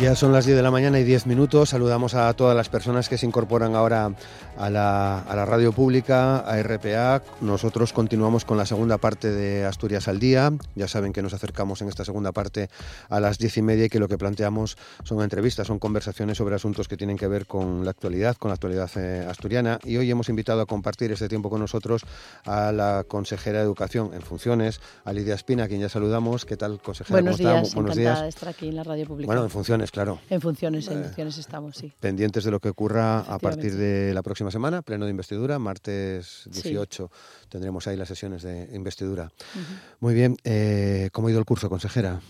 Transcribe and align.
Ya 0.00 0.14
son 0.14 0.32
las 0.32 0.46
10 0.46 0.56
de 0.56 0.62
la 0.62 0.70
mañana 0.70 1.00
y 1.00 1.04
10 1.04 1.26
minutos. 1.26 1.70
Saludamos 1.70 2.14
a 2.14 2.32
todas 2.34 2.56
las 2.56 2.68
personas 2.68 3.08
que 3.08 3.18
se 3.18 3.26
incorporan 3.26 3.74
ahora 3.74 4.12
a 4.56 4.70
la, 4.70 5.18
a 5.18 5.34
la, 5.34 5.44
radio 5.44 5.72
pública, 5.72 6.38
a 6.38 6.62
RPA. 6.62 7.20
Nosotros 7.40 7.92
continuamos 7.92 8.44
con 8.44 8.56
la 8.56 8.64
segunda 8.64 8.98
parte 8.98 9.32
de 9.32 9.64
Asturias 9.64 10.06
al 10.06 10.20
Día. 10.20 10.52
Ya 10.76 10.86
saben 10.86 11.12
que 11.12 11.20
nos 11.20 11.34
acercamos 11.34 11.82
en 11.82 11.88
esta 11.88 12.04
segunda 12.04 12.30
parte 12.30 12.70
a 13.08 13.18
las 13.18 13.38
10 13.38 13.56
y 13.56 13.62
media 13.62 13.84
y 13.86 13.88
que 13.88 13.98
lo 13.98 14.06
que 14.06 14.16
planteamos 14.16 14.76
son 15.02 15.20
entrevistas, 15.20 15.66
son 15.66 15.80
conversaciones 15.80 16.38
sobre 16.38 16.54
asuntos 16.54 16.86
que 16.86 16.96
tienen 16.96 17.16
que 17.16 17.26
ver 17.26 17.46
con 17.46 17.84
la 17.84 17.90
actualidad, 17.90 18.36
con 18.36 18.50
la 18.50 18.54
actualidad 18.54 18.90
eh, 18.94 19.26
asturiana. 19.28 19.80
Y 19.82 19.96
hoy 19.96 20.08
hemos 20.08 20.28
invitado 20.28 20.60
a 20.60 20.66
compartir 20.66 21.10
este 21.10 21.28
tiempo 21.28 21.50
con 21.50 21.58
nosotros 21.58 22.02
a 22.44 22.70
la 22.70 23.04
consejera 23.08 23.58
de 23.58 23.64
Educación 23.64 24.12
en 24.14 24.22
funciones, 24.22 24.80
a 25.04 25.12
Lidia 25.12 25.34
Espina, 25.34 25.64
a 25.64 25.68
quien 25.68 25.80
ya 25.80 25.88
saludamos. 25.88 26.44
¿Qué 26.44 26.56
tal, 26.56 26.80
consejera? 26.80 27.20
Buenos 27.20 27.38
días, 27.38 27.74
Buenos 27.74 27.96
días. 27.96 28.22
de 28.22 28.28
estar 28.28 28.48
aquí 28.48 28.68
en 28.68 28.76
la 28.76 28.84
radio 28.84 29.04
pública. 29.04 29.26
Bueno, 29.26 29.42
en 29.42 29.50
funciones 29.50 29.87
claro. 29.90 30.20
En 30.30 30.40
funciones, 30.40 30.88
en 30.88 31.04
funciones 31.04 31.38
estamos, 31.38 31.76
sí. 31.76 31.92
Pendientes 32.00 32.44
de 32.44 32.50
lo 32.50 32.60
que 32.60 32.68
ocurra 32.68 33.20
a 33.20 33.38
partir 33.38 33.74
de 33.76 34.12
la 34.14 34.22
próxima 34.22 34.50
semana, 34.50 34.82
pleno 34.82 35.04
de 35.04 35.10
investidura, 35.10 35.58
martes 35.58 36.48
18 36.50 37.10
tendremos 37.48 37.86
ahí 37.86 37.96
las 37.96 38.08
sesiones 38.08 38.42
de 38.42 38.68
investidura. 38.74 39.30
Muy 40.00 40.14
bien, 40.14 40.36
eh, 40.44 41.08
¿cómo 41.12 41.28
ha 41.28 41.30
ido 41.30 41.40
el 41.40 41.46
curso, 41.46 41.68
consejera? 41.68 42.20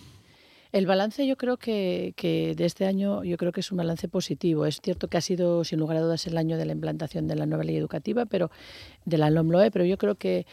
El 0.71 0.85
balance 0.85 1.27
yo 1.27 1.37
creo 1.37 1.57
que, 1.57 2.13
que, 2.15 2.55
de 2.55 2.67
este 2.67 2.85
año 2.85 3.25
yo 3.25 3.39
creo 3.39 3.53
que 3.53 3.61
es 3.61 3.73
un 3.73 3.79
balance 3.79 4.07
positivo. 4.07 4.67
Es 4.67 4.81
cierto 4.83 5.09
que 5.09 5.17
ha 5.17 5.23
sido 5.23 5.65
sin 5.65 5.79
lugar 5.79 5.97
a 5.97 6.03
dudas 6.03 6.27
el 6.27 6.37
año 6.37 6.59
de 6.59 6.67
la 6.67 6.73
implantación 6.73 7.27
de 7.27 7.37
la 7.37 7.47
nueva 7.47 7.65
ley 7.65 7.77
educativa, 7.77 8.27
pero 8.27 8.51
de 9.09 9.19
la 9.19 9.31
LOMLOE, 9.31 9.71
pero 9.71 9.85
yo 9.85 9.99
creo 9.99 10.15
que, 10.17 10.47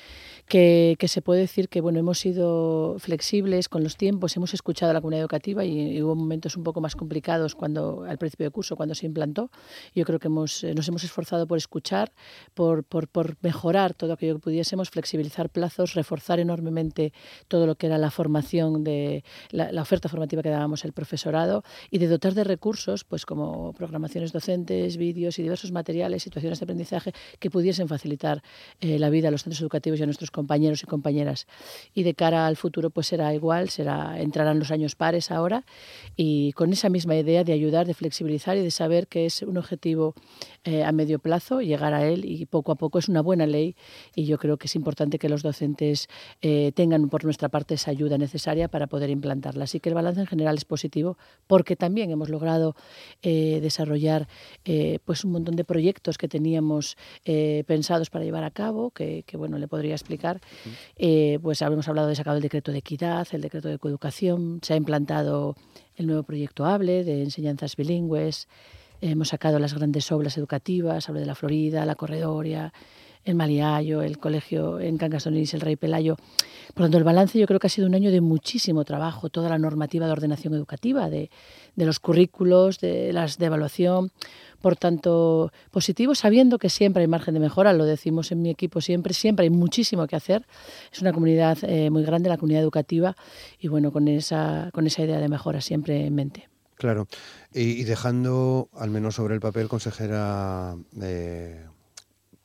que, 0.47 0.97
se 1.07 1.21
puede 1.21 1.41
decir 1.41 1.69
que 1.69 1.81
bueno 1.81 1.99
hemos 1.99 2.19
sido 2.19 2.97
flexibles 2.99 3.69
con 3.69 3.83
los 3.83 3.97
tiempos, 3.97 4.35
hemos 4.37 4.53
escuchado 4.53 4.91
a 4.91 4.93
la 4.93 5.01
comunidad 5.01 5.21
educativa 5.21 5.63
y, 5.65 6.01
hubo 6.01 6.15
momentos 6.15 6.57
un 6.57 6.63
poco 6.63 6.81
más 6.81 6.95
complicados 6.95 7.55
cuando 7.55 8.03
al 8.07 8.17
principio 8.17 8.45
de 8.45 8.51
curso 8.51 8.75
cuando 8.75 8.95
se 8.95 9.05
implantó. 9.05 9.49
Yo 9.93 10.05
creo 10.05 10.19
que 10.19 10.27
hemos, 10.27 10.63
eh, 10.63 10.73
nos 10.73 10.87
hemos 10.87 11.03
esforzado 11.03 11.47
por 11.47 11.57
escuchar, 11.57 12.11
por, 12.53 12.83
por, 12.83 13.07
por 13.07 13.37
mejorar 13.41 13.93
todo 13.93 14.13
aquello 14.13 14.35
que 14.35 14.41
pudiésemos, 14.41 14.89
flexibilizar 14.89 15.49
plazos, 15.49 15.93
reforzar 15.93 16.39
enormemente 16.39 17.13
todo 17.47 17.65
lo 17.65 17.75
que 17.75 17.87
era 17.87 17.97
la 17.97 18.11
formación 18.11 18.83
de 18.83 19.23
la, 19.51 19.71
la 19.71 19.81
oferta 19.81 20.09
formativa 20.09 20.43
que 20.43 20.49
dábamos 20.49 20.85
el 20.85 20.93
profesorado 20.93 21.63
y 21.89 21.97
de 21.97 22.07
dotar 22.07 22.33
de 22.33 22.43
recursos, 22.43 23.03
pues 23.03 23.25
como 23.25 23.73
programaciones 23.73 24.31
docentes, 24.31 24.97
vídeos 24.97 25.39
y 25.39 25.43
diversos 25.43 25.71
materiales, 25.71 26.23
situaciones 26.23 26.59
de 26.59 26.65
aprendizaje 26.65 27.13
que 27.39 27.49
pudiesen 27.49 27.87
facilitar 27.87 28.43
eh, 28.81 28.99
la 28.99 29.09
vida 29.09 29.29
a 29.29 29.31
los 29.31 29.43
centros 29.43 29.61
educativos 29.61 29.99
y 29.99 30.03
a 30.03 30.05
nuestros 30.05 30.31
compañeros 30.31 30.83
y 30.83 30.85
compañeras. 30.85 31.47
Y 31.93 32.03
de 32.03 32.13
cara 32.13 32.47
al 32.47 32.55
futuro, 32.55 32.89
pues 32.89 33.07
será 33.07 33.33
igual, 33.33 33.69
será 33.69 34.19
entrarán 34.19 34.59
los 34.59 34.71
años 34.71 34.95
pares 34.95 35.31
ahora 35.31 35.63
y 36.15 36.51
con 36.53 36.71
esa 36.73 36.89
misma 36.89 37.15
idea 37.15 37.43
de 37.43 37.53
ayudar, 37.53 37.87
de 37.87 37.93
flexibilizar 37.93 38.57
y 38.57 38.61
de 38.61 38.71
saber 38.71 39.07
que 39.07 39.25
es 39.25 39.41
un 39.41 39.57
objetivo 39.57 40.13
eh, 40.63 40.83
a 40.83 40.91
medio 40.91 41.19
plazo, 41.19 41.61
llegar 41.61 41.93
a 41.93 42.05
él 42.05 42.25
y 42.25 42.45
poco 42.45 42.71
a 42.71 42.75
poco 42.75 42.99
es 42.99 43.07
una 43.07 43.21
buena 43.21 43.45
ley 43.45 43.75
y 44.15 44.25
yo 44.25 44.37
creo 44.37 44.57
que 44.57 44.67
es 44.67 44.75
importante 44.75 45.19
que 45.19 45.29
los 45.29 45.43
docentes 45.43 46.09
eh, 46.41 46.71
tengan 46.73 47.09
por 47.09 47.23
nuestra 47.23 47.49
parte 47.49 47.75
esa 47.75 47.91
ayuda 47.91 48.17
necesaria 48.17 48.67
para 48.67 48.87
poder 48.87 49.09
implantarla. 49.09 49.65
Así 49.65 49.79
que 49.79 49.89
el 49.89 49.95
balance 49.95 50.21
en 50.21 50.27
general 50.27 50.55
es 50.55 50.65
positivo 50.65 51.17
porque 51.47 51.75
también 51.75 52.11
hemos 52.11 52.29
logrado 52.29 52.75
eh, 53.21 53.59
desarrollar 53.61 54.27
pues 55.05 55.23
un 55.23 55.31
montón 55.31 55.55
de 55.55 55.63
proyectos 55.63 56.17
que 56.17 56.27
teníamos 56.27 56.97
pensados 57.67 58.09
para 58.09 58.25
llevar 58.25 58.34
a 58.43 58.51
cabo, 58.51 58.91
que, 58.91 59.23
bueno, 59.33 59.57
le 59.57 59.67
podría 59.67 59.93
explicar. 59.93 60.41
pues 61.41 61.61
hemos 61.61 61.87
hablado 61.87 62.07
de 62.07 62.15
sacado 62.15 62.37
el 62.37 62.43
decreto 62.43 62.71
de 62.71 62.79
equidad, 62.79 63.27
el 63.31 63.41
decreto 63.41 63.69
de 63.69 63.79
coeducación, 63.79 64.59
se 64.61 64.73
ha 64.73 64.77
implantado 64.77 65.55
el 65.95 66.07
nuevo 66.07 66.23
proyecto 66.23 66.65
HABLE 66.65 67.03
de 67.03 67.23
enseñanzas 67.23 67.75
bilingües, 67.75 68.47
Hemos 69.11 69.27
sacado 69.27 69.59
las 69.59 69.75
grandes 69.75 70.11
obras 70.11 70.35
educativas, 70.35 71.07
hablo 71.07 71.19
de 71.19 71.27
la 71.27 71.35
Florida, 71.35 71.85
la 71.85 71.93
Corredoria, 71.93 72.73
el 73.23 73.35
Maliayo, 73.35 74.01
el 74.01 74.17
colegio 74.17 74.79
en 74.79 74.97
Cangasonís, 74.97 75.53
el 75.53 75.61
Rey 75.61 75.75
Pelayo. 75.75 76.15
Por 76.73 76.79
lo 76.79 76.85
tanto, 76.85 76.97
el 76.97 77.03
balance 77.03 77.37
yo 77.37 77.45
creo 77.45 77.59
que 77.59 77.67
ha 77.67 77.69
sido 77.69 77.85
un 77.85 77.93
año 77.93 78.09
de 78.09 78.21
muchísimo 78.21 78.83
trabajo, 78.83 79.29
toda 79.29 79.47
la 79.47 79.59
normativa 79.59 80.07
de 80.07 80.11
ordenación 80.11 80.55
educativa, 80.55 81.07
de, 81.11 81.29
los 81.75 81.99
currículos, 81.99 82.79
de 82.79 83.13
las 83.13 83.37
de 83.37 83.45
evaluación. 83.45 84.11
Por 84.59 84.75
tanto, 84.75 85.51
positivo, 85.69 86.15
sabiendo 86.15 86.57
que 86.57 86.69
siempre 86.69 87.01
hay 87.01 87.07
margen 87.07 87.35
de 87.35 87.39
mejora, 87.39 87.73
lo 87.73 87.85
decimos 87.85 88.31
en 88.31 88.41
mi 88.41 88.49
equipo 88.49 88.81
siempre, 88.81 89.13
siempre 89.13 89.43
hay 89.43 89.51
muchísimo 89.51 90.07
que 90.07 90.15
hacer. 90.15 90.47
Es 90.91 90.99
una 91.01 91.13
comunidad 91.13 91.59
eh, 91.61 91.91
muy 91.91 92.01
grande, 92.01 92.27
la 92.27 92.37
comunidad 92.37 92.63
educativa, 92.63 93.15
y 93.59 93.67
bueno, 93.67 93.91
con 93.91 94.07
esa, 94.07 94.71
con 94.73 94.87
esa 94.87 95.03
idea 95.03 95.19
de 95.19 95.29
mejora 95.29 95.61
siempre 95.61 96.07
en 96.07 96.15
mente. 96.15 96.54
Claro, 96.77 97.07
y, 97.53 97.83
dejando 97.85 98.69
al 98.73 98.89
menos 98.89 99.15
sobre 99.15 99.33
el 99.33 99.39
papel, 99.39 99.69
consejera, 99.69 100.75
eh, 101.01 101.65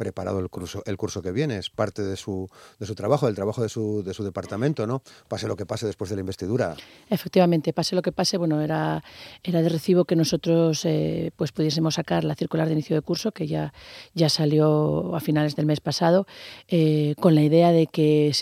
preparado 0.01 0.39
el 0.39 0.49
curso, 0.49 0.83
el 0.87 0.97
curso 0.97 1.21
que 1.21 1.31
viene, 1.31 1.59
es 1.59 1.69
parte 1.69 2.01
de 2.01 2.17
su, 2.17 2.49
de 2.79 2.87
su 2.87 2.95
trabajo, 2.95 3.27
del 3.27 3.35
trabajo 3.35 3.61
de 3.61 3.69
su, 3.69 4.03
de 4.03 4.15
su 4.15 4.25
departamento, 4.25 4.87
¿no? 4.87 5.03
Pase 5.29 5.47
lo 5.47 5.57
que 5.57 5.67
pase 5.67 5.85
después 5.85 6.09
de 6.09 6.17
la 6.17 6.21
investidura. 6.21 6.75
Efectivamente, 7.11 7.75
pase 7.75 7.95
lo 7.95 8.01
que 8.01 8.11
pase, 8.11 8.39
bueno, 8.39 8.63
era, 8.63 9.05
era 9.43 9.61
de 9.61 9.69
recibo 9.69 10.07
que 10.07 10.17
nosotros 10.17 10.87
eh, 10.87 11.33
pues 11.37 11.53
pudiésemos 11.53 11.97
sacar 11.97 12.25
la 12.25 12.35
circular 12.35 12.67
de 12.67 12.73
inicio 12.73 12.97
de 12.97 13.03
curso, 13.03 13.33
que 13.33 13.47
ya, 13.47 13.75
ya 14.15 14.31
salió 14.31 15.15
a 15.15 15.21
finales 15.21 15.55
del 15.55 15.67
mes 15.67 15.81
pasado, 15.81 16.27
eh, 16.69 17.15
con 17.21 17.35
la 17.35 17.43
idea 17.43 17.71
de 17.71 17.87
que 17.87 18.33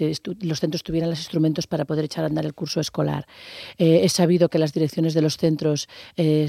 los 0.43 0.61
centros 0.61 0.85
tuvieran 0.85 1.11
los 1.11 1.19
instrumentos 1.19 1.67
para 1.67 1.87
poder 1.87 2.05
echar 2.05 2.23
a 2.23 2.29
andar 2.29 2.47
el 2.47 2.55
curso 2.55 2.79
escolar. 2.79 3.27
Eh, 3.79 4.03
he 4.05 4.09
sabido 4.09 4.49
que 4.49 4.61
las 4.61 4.73
direcciones 4.73 5.13
de 5.13 5.23
los 5.23 5.39
centros 5.39 5.89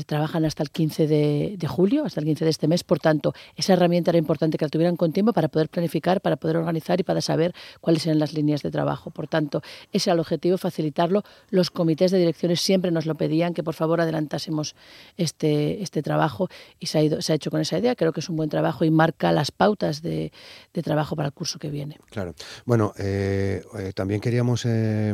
trabajan 0.05 0.45
hasta 0.45 0.61
el 0.61 0.69
15 0.69 1.07
de, 1.07 1.55
de 1.57 1.67
julio, 1.67 2.05
hasta 2.05 2.19
el 2.19 2.27
15 2.27 2.45
de 2.45 2.51
este 2.51 2.67
mes, 2.67 2.83
por 2.83 2.99
tanto, 2.99 3.33
esa 3.55 3.73
herramienta 3.73 4.11
era 4.11 4.19
importante 4.19 4.59
que 4.59 4.65
la 4.65 4.69
tuvieran 4.69 4.98
con 4.99 5.13
tiempo 5.13 5.33
para 5.33 5.47
poder 5.47 5.69
planificar, 5.69 6.19
para 6.21 6.35
poder 6.35 6.57
organizar 6.57 6.99
y 6.99 7.03
para 7.03 7.21
saber 7.21 7.55
cuáles 7.79 8.05
eran 8.05 8.19
las 8.19 8.33
líneas 8.33 8.61
de 8.61 8.69
trabajo. 8.69 9.09
Por 9.09 9.27
tanto, 9.27 9.63
ese 9.93 10.09
era 10.09 10.15
el 10.15 10.19
objetivo, 10.19 10.57
facilitarlo. 10.57 11.23
Los 11.49 11.71
comités 11.71 12.11
de 12.11 12.19
direcciones 12.19 12.59
siempre 12.61 12.91
nos 12.91 13.05
lo 13.05 13.15
pedían, 13.15 13.53
que 13.53 13.63
por 13.63 13.73
favor 13.73 14.01
adelantásemos 14.01 14.75
este, 15.17 15.81
este 15.81 16.03
trabajo 16.03 16.49
y 16.79 16.87
se 16.87 16.97
ha, 16.97 17.01
ido, 17.01 17.21
se 17.21 17.31
ha 17.31 17.35
hecho 17.35 17.49
con 17.49 17.61
esa 17.61 17.79
idea. 17.79 17.95
Creo 17.95 18.11
que 18.11 18.19
es 18.19 18.29
un 18.29 18.35
buen 18.35 18.49
trabajo 18.49 18.83
y 18.83 18.91
marca 18.91 19.31
las 19.31 19.51
pautas 19.51 20.01
de, 20.01 20.33
de 20.73 20.83
trabajo 20.83 21.15
para 21.15 21.27
el 21.27 21.33
curso 21.33 21.57
que 21.57 21.69
viene. 21.69 21.97
Claro. 22.09 22.35
Bueno, 22.65 22.93
eh, 22.97 23.63
eh, 23.77 23.93
también 23.95 24.19
queríamos 24.19 24.65
eh, 24.65 25.13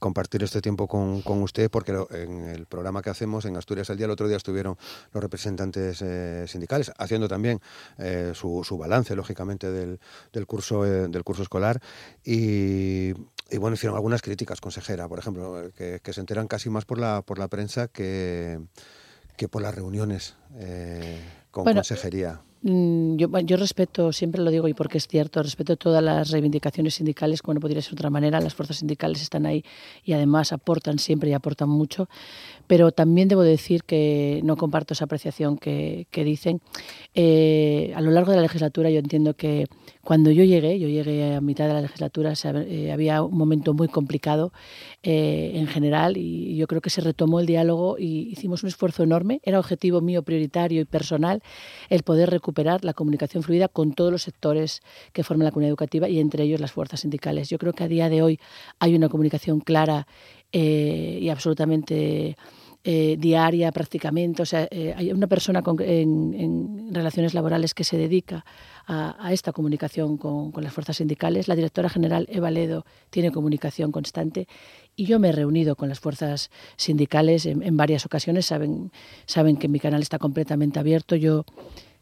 compartir 0.00 0.42
este 0.42 0.62
tiempo 0.62 0.88
con, 0.88 1.20
con 1.20 1.42
usted 1.42 1.70
porque 1.70 1.92
en 2.12 2.48
el 2.48 2.64
programa 2.64 3.02
que 3.02 3.10
hacemos 3.10 3.44
en 3.44 3.58
Asturias 3.58 3.90
al 3.90 3.98
Día, 3.98 4.06
el 4.06 4.12
otro 4.12 4.26
día 4.26 4.38
estuvieron 4.38 4.78
los 5.12 5.22
representantes 5.22 6.02
sindicales 6.50 6.90
haciendo 6.96 7.28
también 7.28 7.60
su, 8.32 8.64
su 8.64 8.78
balance 8.78 9.01
lógicamente, 9.10 9.70
del, 9.70 10.00
del 10.32 10.46
curso, 10.46 10.84
eh, 10.86 11.08
del 11.08 11.24
curso 11.24 11.42
escolar. 11.42 11.80
Y, 12.24 13.12
bueno, 13.58 13.74
hicieron 13.74 13.96
algunas 13.96 14.22
críticas, 14.22 14.60
consejera, 14.60 15.08
por 15.08 15.18
ejemplo, 15.18 15.70
que, 15.76 16.00
se 16.12 16.20
enteran 16.20 16.48
casi 16.48 16.70
más 16.70 16.84
por 16.84 16.98
la, 16.98 17.22
por 17.22 17.38
la 17.38 17.48
prensa 17.48 17.88
que, 17.88 18.58
que 19.36 19.48
por 19.48 19.62
las 19.62 19.74
reuniones 19.74 20.36
eh, 20.56 21.20
con 21.50 21.64
consejería. 21.64 22.42
Mm, 22.64 23.16
yo, 23.16 23.28
yo, 23.40 23.56
respeto, 23.56 24.12
siempre 24.12 24.40
lo 24.40 24.48
digo 24.50 24.68
y 24.68 24.74
porque 24.74 24.98
es 24.98 25.08
cierto, 25.08 25.42
respeto 25.42 25.76
todas 25.76 26.02
las 26.02 26.30
reivindicaciones 26.30 26.94
sindicales, 26.94 27.42
como 27.42 27.54
no 27.54 27.60
podría 27.60 27.82
ser 27.82 27.92
de 27.92 27.96
otra 27.96 28.10
manera, 28.10 28.40
las 28.40 28.54
fuerzas 28.54 28.76
sindicales 28.76 29.20
están 29.20 29.46
ahí 29.46 29.64
y 30.04 30.12
además 30.12 30.52
aportan 30.52 31.00
siempre 31.00 31.30
y 31.30 31.32
aportan 31.32 31.68
mucho, 31.68 32.08
pero 32.68 32.92
también 32.92 33.26
debo 33.26 33.42
decir 33.42 33.82
que 33.82 34.40
no 34.44 34.56
comparto 34.56 34.94
esa 34.94 35.06
apreciación 35.06 35.58
que, 35.58 36.06
que 36.12 36.22
dicen. 36.22 36.60
Eh, 37.14 37.92
a 37.96 38.00
lo 38.00 38.12
largo 38.12 38.30
de 38.30 38.36
la 38.36 38.42
legislatura 38.42 38.90
yo 38.90 39.00
entiendo 39.00 39.34
que 39.34 39.66
cuando 40.02 40.30
yo 40.30 40.44
llegué, 40.44 40.78
yo 40.78 40.88
llegué 40.88 41.34
a 41.34 41.40
mitad 41.40 41.66
de 41.66 41.74
la 41.74 41.80
legislatura, 41.80 42.34
eh, 42.44 42.92
había 42.92 43.22
un 43.22 43.36
momento 43.36 43.74
muy 43.74 43.88
complicado 43.88 44.52
eh, 45.02 45.52
en 45.54 45.66
general 45.66 46.16
y 46.16 46.56
yo 46.56 46.66
creo 46.66 46.80
que 46.80 46.90
se 46.90 47.00
retomó 47.00 47.40
el 47.40 47.46
diálogo 47.46 47.96
y 47.98 48.28
hicimos 48.30 48.62
un 48.62 48.68
esfuerzo 48.68 49.02
enorme, 49.02 49.40
era 49.44 49.58
objetivo 49.58 50.00
mío 50.00 50.22
prioritario 50.22 50.80
y 50.80 50.84
personal 50.84 51.42
el 51.88 52.02
poder 52.02 52.30
recuperar 52.30 52.51
recuperar 52.52 52.84
la 52.84 52.92
comunicación 52.92 53.42
fluida 53.42 53.68
con 53.68 53.94
todos 53.94 54.12
los 54.12 54.22
sectores 54.22 54.82
que 55.12 55.24
forman 55.24 55.46
la 55.46 55.52
comunidad 55.52 55.70
educativa 55.70 56.08
y 56.08 56.18
entre 56.18 56.44
ellos 56.44 56.60
las 56.60 56.72
fuerzas 56.72 57.00
sindicales. 57.00 57.48
Yo 57.48 57.58
creo 57.58 57.72
que 57.72 57.84
a 57.84 57.88
día 57.88 58.10
de 58.10 58.20
hoy 58.20 58.38
hay 58.78 58.94
una 58.94 59.08
comunicación 59.08 59.60
clara 59.60 60.06
eh, 60.52 61.18
y 61.22 61.30
absolutamente 61.30 62.36
eh, 62.84 63.16
diaria 63.18 63.72
prácticamente. 63.72 64.42
O 64.42 64.46
sea, 64.46 64.68
eh, 64.70 64.92
hay 64.94 65.12
una 65.12 65.28
persona 65.28 65.62
en, 65.80 66.92
relaciones 66.92 67.32
laborales 67.32 67.72
que 67.72 67.84
se 67.84 67.96
dedica 67.96 68.44
a, 68.86 69.32
esta 69.32 69.52
comunicación 69.52 70.18
con, 70.18 70.52
las 70.56 70.74
fuerzas 70.74 70.98
sindicales. 70.98 71.48
La 71.48 71.54
directora 71.54 71.88
general 71.88 72.26
Eva 72.28 72.50
Ledo 72.50 72.84
tiene 73.08 73.30
comunicación 73.30 73.92
constante 73.92 74.46
y 74.94 75.06
yo 75.06 75.18
me 75.18 75.30
he 75.30 75.32
reunido 75.32 75.74
con 75.74 75.88
las 75.88 76.00
fuerzas 76.00 76.50
sindicales 76.76 77.46
en, 77.46 77.62
en 77.62 77.78
varias 77.78 78.04
ocasiones. 78.04 78.44
Saben, 78.44 78.92
saben 79.24 79.56
que 79.56 79.68
mi 79.68 79.80
canal 79.80 80.02
está 80.02 80.18
completamente 80.18 80.78
abierto. 80.78 81.16
Yo 81.16 81.46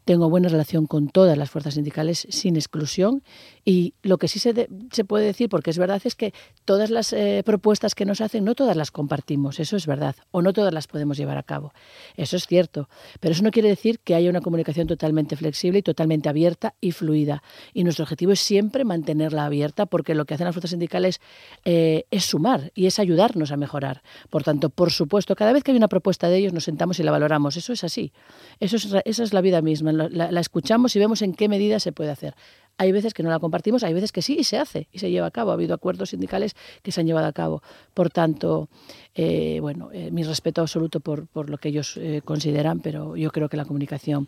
tengo 0.05 0.29
buena 0.29 0.49
relación 0.49 0.87
con 0.87 1.09
todas 1.09 1.37
las 1.37 1.49
fuerzas 1.49 1.75
sindicales 1.75 2.27
sin 2.29 2.55
exclusión 2.55 3.23
y 3.63 3.93
lo 4.01 4.17
que 4.17 4.27
sí 4.27 4.39
se, 4.39 4.67
se 4.91 5.05
puede 5.05 5.25
decir, 5.25 5.49
porque 5.49 5.69
es 5.69 5.77
verdad, 5.77 6.01
es 6.03 6.15
que 6.15 6.33
todas 6.65 6.89
las 6.89 7.13
eh, 7.13 7.43
propuestas 7.45 7.93
que 7.93 8.05
nos 8.05 8.21
hacen, 8.21 8.43
no 8.43 8.55
todas 8.55 8.75
las 8.75 8.89
compartimos, 8.89 9.59
eso 9.59 9.77
es 9.77 9.85
verdad, 9.85 10.15
o 10.31 10.41
no 10.41 10.53
todas 10.53 10.73
las 10.73 10.87
podemos 10.87 11.17
llevar 11.17 11.37
a 11.37 11.43
cabo. 11.43 11.73
Eso 12.15 12.35
es 12.35 12.47
cierto, 12.47 12.89
pero 13.19 13.33
eso 13.33 13.43
no 13.43 13.51
quiere 13.51 13.69
decir 13.69 13.99
que 13.99 14.15
haya 14.15 14.29
una 14.29 14.41
comunicación 14.41 14.87
totalmente 14.87 15.35
flexible 15.35 15.79
y 15.79 15.81
totalmente 15.83 16.29
abierta 16.29 16.73
y 16.81 16.91
fluida. 16.91 17.43
Y 17.73 17.83
nuestro 17.83 18.03
objetivo 18.03 18.31
es 18.31 18.39
siempre 18.39 18.83
mantenerla 18.83 19.45
abierta 19.45 19.85
porque 19.85 20.15
lo 20.15 20.25
que 20.25 20.33
hacen 20.33 20.45
las 20.45 20.55
fuerzas 20.55 20.71
sindicales 20.71 21.21
eh, 21.65 22.05
es 22.09 22.25
sumar 22.25 22.71
y 22.73 22.87
es 22.87 22.97
ayudarnos 22.97 23.51
a 23.51 23.57
mejorar. 23.57 24.01
Por 24.29 24.43
tanto, 24.43 24.69
por 24.69 24.91
supuesto, 24.91 25.35
cada 25.35 25.53
vez 25.53 25.63
que 25.63 25.71
hay 25.71 25.77
una 25.77 25.87
propuesta 25.87 26.29
de 26.29 26.37
ellos 26.37 26.53
nos 26.53 26.63
sentamos 26.63 26.99
y 26.99 27.03
la 27.03 27.11
valoramos. 27.11 27.57
Eso 27.57 27.73
es 27.73 27.83
así. 27.83 28.11
Eso 28.59 28.77
es, 28.77 28.87
esa 29.05 29.23
es 29.23 29.33
la 29.33 29.41
vida 29.41 29.61
misma 29.61 29.90
la, 29.91 30.39
escuchamos 30.39 30.95
y 30.95 30.99
vemos 30.99 31.21
en 31.21 31.33
qué 31.33 31.47
medida 31.49 31.79
se 31.79 31.91
puede 31.91 32.11
hacer. 32.11 32.35
Hay 32.77 32.91
veces 32.91 33.13
que 33.13 33.21
no 33.21 33.29
la 33.29 33.39
compartimos, 33.39 33.83
hay 33.83 33.93
veces 33.93 34.11
que 34.11 34.21
sí 34.21 34.37
y 34.39 34.43
se 34.43 34.57
hace 34.57 34.87
y 34.91 34.99
se 34.99 35.11
lleva 35.11 35.27
a 35.27 35.31
cabo. 35.31 35.51
Ha 35.51 35.53
habido 35.53 35.75
acuerdos 35.75 36.09
sindicales 36.09 36.55
que 36.81 36.91
se 36.91 37.01
han 37.01 37.07
llevado 37.07 37.27
a 37.27 37.33
cabo. 37.33 37.61
Por 37.93 38.09
tanto, 38.09 38.69
eh, 39.13 39.59
bueno, 39.61 39.89
eh, 39.93 40.09
mi 40.11 40.23
respeto 40.23 40.61
absoluto 40.61 40.99
por, 40.99 41.27
por 41.27 41.49
lo 41.49 41.57
que 41.57 41.69
ellos 41.69 41.97
eh, 41.97 42.21
consideran, 42.23 42.79
pero 42.79 43.15
yo 43.15 43.31
creo 43.31 43.49
que 43.49 43.57
la 43.57 43.65
comunicación 43.65 44.27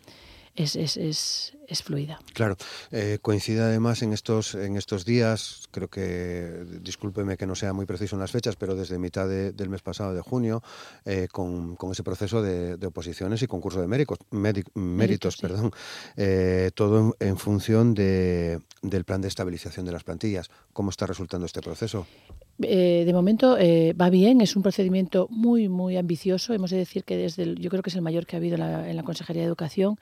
es, 0.54 0.76
es, 0.76 0.96
es, 0.96 1.56
es 1.66 1.82
fluida. 1.82 2.18
Claro, 2.32 2.56
eh, 2.90 3.18
coincide 3.20 3.60
además 3.60 4.02
en 4.02 4.12
estos, 4.12 4.54
en 4.54 4.76
estos 4.76 5.04
días, 5.04 5.68
creo 5.70 5.88
que, 5.88 6.64
discúlpeme 6.80 7.36
que 7.36 7.46
no 7.46 7.54
sea 7.54 7.72
muy 7.72 7.86
preciso 7.86 8.16
en 8.16 8.20
las 8.20 8.30
fechas, 8.30 8.56
pero 8.56 8.74
desde 8.74 8.98
mitad 8.98 9.28
del 9.28 9.68
mes 9.68 9.82
pasado 9.82 10.14
de 10.14 10.20
junio, 10.20 10.62
eh, 11.04 11.28
con, 11.30 11.76
con, 11.76 11.92
ese 11.92 12.02
proceso 12.02 12.42
de, 12.42 12.78
oposiciones 12.86 13.42
y 13.42 13.46
concurso 13.46 13.80
de 13.80 13.88
méritos, 13.88 14.18
méritos, 14.74 15.36
perdón, 15.38 15.72
eh, 16.16 16.70
todo 16.74 17.16
en, 17.18 17.36
función 17.36 17.94
de, 17.94 18.60
del 18.82 19.04
plan 19.04 19.20
de 19.20 19.28
estabilización 19.28 19.86
de 19.86 19.92
las 19.92 20.04
plantillas. 20.04 20.50
¿Cómo 20.72 20.90
está 20.90 21.06
resultando 21.06 21.46
este 21.46 21.60
proceso? 21.60 22.06
De 22.58 23.12
momento 23.12 23.56
va 23.56 24.10
bien, 24.10 24.40
es 24.40 24.56
un 24.56 24.62
procedimiento 24.62 25.26
muy, 25.30 25.68
muy 25.68 25.96
ambicioso. 25.96 26.54
Hemos 26.54 26.70
de 26.70 26.78
decir 26.78 27.04
que 27.04 27.16
desde 27.16 27.54
yo 27.56 27.70
creo 27.70 27.82
que 27.82 27.90
es 27.90 27.96
el 27.96 28.02
mayor 28.02 28.26
que 28.26 28.36
ha 28.36 28.38
habido 28.38 28.54
en 28.54 28.60
la, 28.60 28.88
en 28.88 28.96
la 28.96 29.02
Consejería 29.02 29.42
de 29.42 29.46
Educación. 29.46 29.98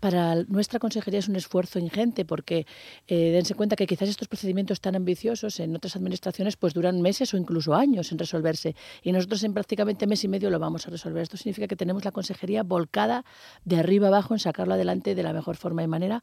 Para 0.00 0.42
nuestra 0.48 0.80
consejería 0.80 1.20
es 1.20 1.28
un 1.28 1.36
esfuerzo 1.36 1.78
ingente 1.78 2.24
porque 2.24 2.66
eh, 3.06 3.30
dense 3.30 3.54
cuenta 3.54 3.76
que 3.76 3.86
quizás 3.86 4.08
estos 4.08 4.26
procedimientos 4.26 4.80
tan 4.80 4.96
ambiciosos 4.96 5.60
en 5.60 5.76
otras 5.76 5.94
administraciones 5.94 6.56
pues 6.56 6.74
duran 6.74 7.00
meses 7.00 7.32
o 7.34 7.36
incluso 7.36 7.74
años 7.74 8.10
en 8.10 8.18
resolverse 8.18 8.74
y 9.02 9.12
nosotros 9.12 9.44
en 9.44 9.54
prácticamente 9.54 10.06
mes 10.06 10.24
y 10.24 10.28
medio 10.28 10.50
lo 10.50 10.58
vamos 10.58 10.86
a 10.86 10.90
resolver. 10.90 11.22
Esto 11.22 11.36
significa 11.36 11.68
que 11.68 11.76
tenemos 11.76 12.04
la 12.04 12.10
consejería 12.10 12.62
volcada 12.62 13.24
de 13.64 13.76
arriba 13.76 14.08
abajo 14.08 14.34
en 14.34 14.40
sacarlo 14.40 14.74
adelante 14.74 15.14
de 15.14 15.22
la 15.22 15.32
mejor 15.32 15.56
forma 15.56 15.82
y 15.82 15.86
manera. 15.86 16.22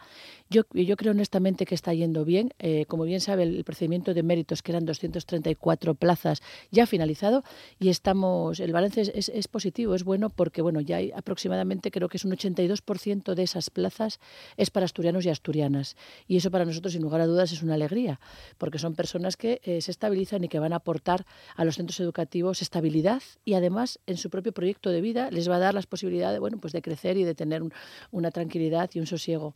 Yo, 0.49 0.63
yo 0.73 0.97
creo 0.97 1.11
honestamente 1.11 1.65
que 1.65 1.75
está 1.75 1.93
yendo 1.93 2.25
bien. 2.25 2.53
Eh, 2.59 2.85
como 2.87 3.03
bien 3.03 3.21
sabe, 3.21 3.43
el, 3.43 3.63
procedimiento 3.63 4.13
de 4.13 4.23
méritos, 4.23 4.61
que 4.61 4.71
eran 4.71 4.85
234 4.85 5.59
plazas, 5.77 6.41
ya 6.71 6.85
finalizado 6.85 7.43
y 7.79 7.89
estamos, 7.89 8.59
el 8.59 8.71
balance 8.71 9.01
es, 9.13 9.29
es 9.29 9.47
positivo, 9.47 9.95
es 9.95 10.03
bueno 10.03 10.29
porque 10.29 10.61
bueno, 10.61 10.81
ya 10.81 10.97
hay 10.97 11.11
aproximadamente 11.11 11.91
creo 11.91 12.09
que 12.09 12.17
es 12.17 12.25
un 12.25 12.31
82% 12.31 13.33
de 13.33 13.43
esas 13.43 13.69
plazas 13.69 14.19
es 14.57 14.69
para 14.69 14.85
asturianos 14.85 15.25
y 15.25 15.29
asturianas. 15.29 15.95
Y 16.27 16.37
eso 16.37 16.51
para 16.51 16.65
nosotros, 16.65 16.93
sin 16.93 17.01
lugar 17.01 17.21
a 17.21 17.25
dudas, 17.25 17.51
es 17.51 17.63
una 17.63 17.75
alegría, 17.75 18.19
porque 18.57 18.79
son 18.79 18.95
personas 18.95 19.37
que 19.37 19.61
eh, 19.63 19.81
se 19.81 19.91
estabilizan 19.91 20.43
y 20.43 20.49
que 20.49 20.59
van 20.59 20.73
a 20.73 20.77
aportar 20.77 21.25
a 21.55 21.65
los 21.65 21.75
centros 21.75 21.99
educativos 21.99 22.61
estabilidad 22.61 23.21
y 23.45 23.53
además 23.53 23.99
en 24.05 24.17
su 24.17 24.29
propio 24.29 24.51
proyecto 24.51 24.89
de 24.89 25.01
vida 25.01 25.31
les 25.31 25.49
va 25.49 25.55
a 25.55 25.59
dar 25.59 25.73
las 25.73 25.87
posibilidades 25.87 26.39
bueno, 26.39 26.57
pues 26.59 26.73
de 26.73 26.81
crecer 26.81 27.17
y 27.17 27.23
de 27.23 27.35
tener 27.35 27.63
una 28.11 28.31
tranquilidad 28.31 28.89
y 28.93 28.99
un 28.99 29.07
sosiego 29.07 29.53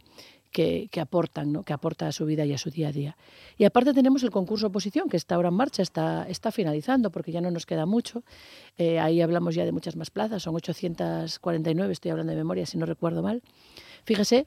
que, 0.54 0.90
aportan, 1.02 1.52
¿no? 1.52 1.64
que 1.64 1.74
aporta 1.74 2.08
a 2.08 2.12
su 2.12 2.26
vida 2.26 2.46
y 2.46 2.54
a 2.54 2.58
su 2.58 2.70
día 2.70 2.90
a 2.90 2.92
día. 2.92 3.18
Y 3.58 3.66
aparte 3.66 3.94
tenemos 3.94 4.24
el 4.24 4.32
concurso 4.32 4.68
oposición, 4.68 5.10
que 5.10 5.18
está 5.18 5.36
ahora 5.36 5.50
en 5.50 5.56
marcha, 5.56 5.82
está, 5.82 6.26
está 6.30 6.52
finalizando, 6.52 7.10
porque 7.10 7.32
ya 7.32 7.42
no 7.42 7.52
nos 7.52 7.66
queda 7.66 7.86
mucho. 7.86 8.24
Eh, 8.78 9.00
ahí 9.00 9.22
hablamos 9.22 9.56
ya 9.56 9.66
de 9.66 9.72
muchas 9.72 9.96
más 9.96 10.12
plazas, 10.12 10.44
son 10.44 10.56
849, 10.56 11.92
estoy 11.92 12.12
hablando 12.12 12.32
de 12.32 12.38
memoria, 12.38 12.66
si 12.66 12.78
no 12.78 12.86
recuerdo 12.86 13.24
mal. 13.24 13.42
Fíjese 14.06 14.46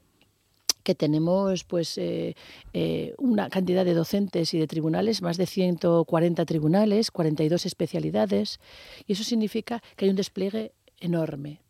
que 0.84 0.94
tenemos 0.94 1.64
pues 1.64 1.98
eh, 1.98 2.36
eh, 2.72 3.14
una 3.18 3.50
cantidad 3.50 3.84
de 3.84 3.92
docentes 3.92 4.54
y 4.54 4.58
de 4.60 4.68
tribunales, 4.68 5.20
más 5.20 5.36
de 5.36 5.46
140 5.46 6.44
tribunales, 6.44 7.10
42 7.10 7.66
especialidades, 7.66 8.60
y 9.08 9.14
eso 9.14 9.24
significa 9.24 9.82
que 9.96 10.04
hay 10.04 10.10
un 10.10 10.16
despliegue 10.16 10.72
enorme. 11.00 11.65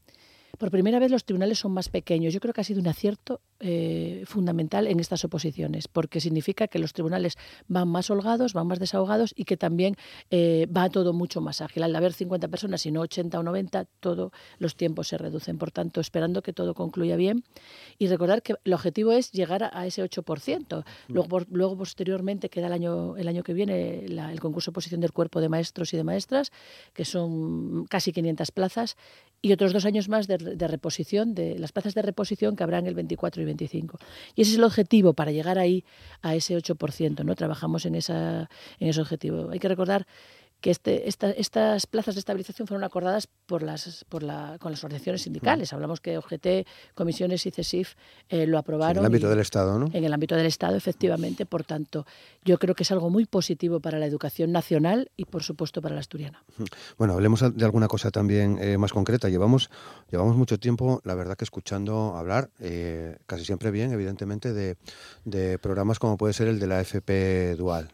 Por 0.58 0.70
primera 0.70 0.99
vez 0.99 1.11
los 1.11 1.25
tribunales 1.25 1.58
son 1.58 1.73
más 1.73 1.88
pequeños. 1.88 2.32
Yo 2.32 2.41
creo 2.41 2.55
que 2.55 2.61
ha 2.61 2.64
sido 2.64 2.81
un 2.81 2.88
acierto 2.88 3.41
eh, 3.61 4.25
fundamental 4.26 4.87
en 4.87 5.00
estas 5.00 5.25
oposiciones, 5.25 5.88
porque 5.88 6.20
significa 6.20 6.69
que 6.69 6.79
los 6.79 6.93
tribunales 6.93 7.37
van 7.69 7.88
más 7.88 8.11
holgados, 8.11 8.53
van 8.53 8.67
más 8.67 8.79
desahogados 8.79 9.32
y 9.37 9.44
que 9.44 9.56
también 9.56 9.97
eh, 10.31 10.67
va 10.75 10.91
todo 10.91 11.12
mucho 11.12 11.41
más 11.41 11.61
ágil. 11.61 11.82
Al 11.82 11.97
haber 11.97 12.12
50 12.12 12.49
personas 12.49 12.85
y 12.87 12.91
no 12.91 13.00
80 13.00 13.38
o 13.38 13.43
90, 13.43 13.87
todos 14.00 14.32
los 14.58 14.76
tiempos 14.76 15.08
se 15.08 15.19
reducen. 15.19 15.58
Por 15.58 15.70
tanto, 15.70 16.00
esperando 16.00 16.43
que 16.43 16.53
todo 16.53 16.75
concluya 16.75 17.17
bien 17.17 17.44
y 17.99 18.08
recordar 18.08 18.43
que 18.43 18.56
el 18.64 18.73
objetivo 18.73 19.12
es 19.12 19.32
llegar 19.32 19.70
a, 19.73 19.87
ese 19.87 20.05
8%. 20.05 20.85
Mm. 21.08 21.12
Luego, 21.12 21.41
luego 21.50 21.79
posteriormente 21.79 22.49
queda 22.50 22.67
el 22.67 22.73
año, 22.73 23.17
el 23.17 23.29
año 23.29 23.43
que 23.43 23.55
viene 23.55 24.05
el 24.05 24.41
concurso 24.41 24.70
de 24.70 24.73
oposición 24.73 25.00
del 25.00 25.12
cuerpo 25.12 25.41
de 25.41 25.49
maestros 25.49 25.93
y 25.94 25.97
de 25.97 26.05
maestras, 26.05 26.53
que 26.93 27.05
son 27.05 27.87
casi 27.87 28.12
500 28.12 28.50
plazas, 28.50 28.97
y 29.46 29.52
otros 29.52 29.72
dos 29.72 29.84
años 29.84 30.08
más 30.08 30.26
de, 30.26 30.38
reposición, 30.66 31.32
de 31.32 31.56
las 31.56 31.70
plazas 31.70 31.94
de 31.94 32.02
reposición 32.02 32.56
que 32.56 32.64
habrán 32.64 32.87
el 32.87 32.94
24 32.94 33.40
y 33.40 33.44
25. 33.44 33.96
Y 34.34 34.43
ese 34.43 34.50
es 34.50 34.58
el 34.58 34.64
objetivo 34.64 35.12
para 35.12 35.31
llegar 35.31 35.56
ahí 35.56 35.84
a 36.20 36.34
ese 36.34 36.56
8%, 36.56 37.25
¿no? 37.25 37.34
Trabajamos 37.37 37.87
en, 37.87 37.94
esa, 37.94 38.50
en 38.81 38.88
ese 38.88 39.00
objetivo. 39.00 39.50
Hay 39.50 39.60
que 39.60 39.69
recordar 39.69 40.04
que 40.67 40.73
este, 40.73 41.09
estas 41.09 41.87
plazas 41.87 42.17
de 42.17 42.19
estabilización 42.19 42.67
fueron 42.67 42.83
acordadas 42.83 43.29
por 43.47 43.63
las, 43.63 44.05
por 44.09 44.25
la, 44.25 44.57
con 44.59 44.73
las 44.73 44.83
organizaciones 44.83 45.23
sindicales. 45.23 45.73
Hablamos 45.73 46.01
que 46.01 46.19
OGT, 46.19 46.67
comisiones 46.93 47.47
y 47.47 47.53
CESIF 47.53 47.95
eh, 48.29 48.49
lo 48.49 48.59
aprobaron. 48.59 48.97
en 48.97 49.03
el 49.03 49.07
ámbito 49.07 49.29
del 49.29 49.39
Estado, 49.39 49.79
¿no? 49.79 49.89
En 49.93 50.03
el 50.03 50.13
ámbito 50.13 50.35
del 50.35 50.47
Estado, 50.47 50.75
efectivamente. 50.75 51.47
Por 51.47 51.63
tanto, 51.63 52.05
yo 52.45 52.59
creo 52.59 52.75
que 52.75 52.83
es 52.83 52.91
algo 52.91 53.11
muy 53.11 53.27
positivo 53.27 53.79
para 53.79 54.01
la 54.01 54.07
educación 54.07 54.51
nacional 54.51 55.13
y, 55.17 55.27
por 55.27 55.45
supuesto, 55.45 55.81
para 55.81 55.95
la 55.95 56.01
asturiana. 56.01 56.43
Bueno, 56.99 57.13
hablemos 57.13 57.45
de 57.57 57.65
alguna 57.65 57.87
cosa 57.87 58.11
también 58.11 58.59
eh, 58.61 58.77
más 58.77 58.93
concreta. 58.93 59.29
Llevamos, 59.29 59.70
llevamos 60.11 60.35
mucho 60.35 60.58
tiempo, 60.58 61.01
la 61.05 61.15
verdad, 61.15 61.37
que 61.37 61.44
escuchando 61.44 62.17
hablar, 62.17 62.51
eh, 62.58 63.19
casi 63.27 63.44
siempre 63.44 63.70
bien, 63.70 63.93
evidentemente, 63.93 64.53
de, 64.53 64.79
de, 65.25 65.61
programas 65.61 66.01
como 66.01 66.17
puede 66.17 66.32
ser 66.32 66.49
el 66.49 66.58
de 66.58 66.67
la 66.67 66.81
FP 66.81 67.55
Dual. 67.55 67.93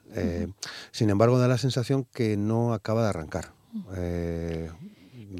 Sin 0.91 1.11
embargo, 1.11 1.39
da 1.39 1.49
la 1.49 1.59
sensación 1.59 2.05
que 2.05 2.39
no 2.39 2.62
no 2.63 2.75
acaba 2.75 3.03
de 3.03 3.09
arrancar. 3.09 3.53
Eh, 3.97 4.71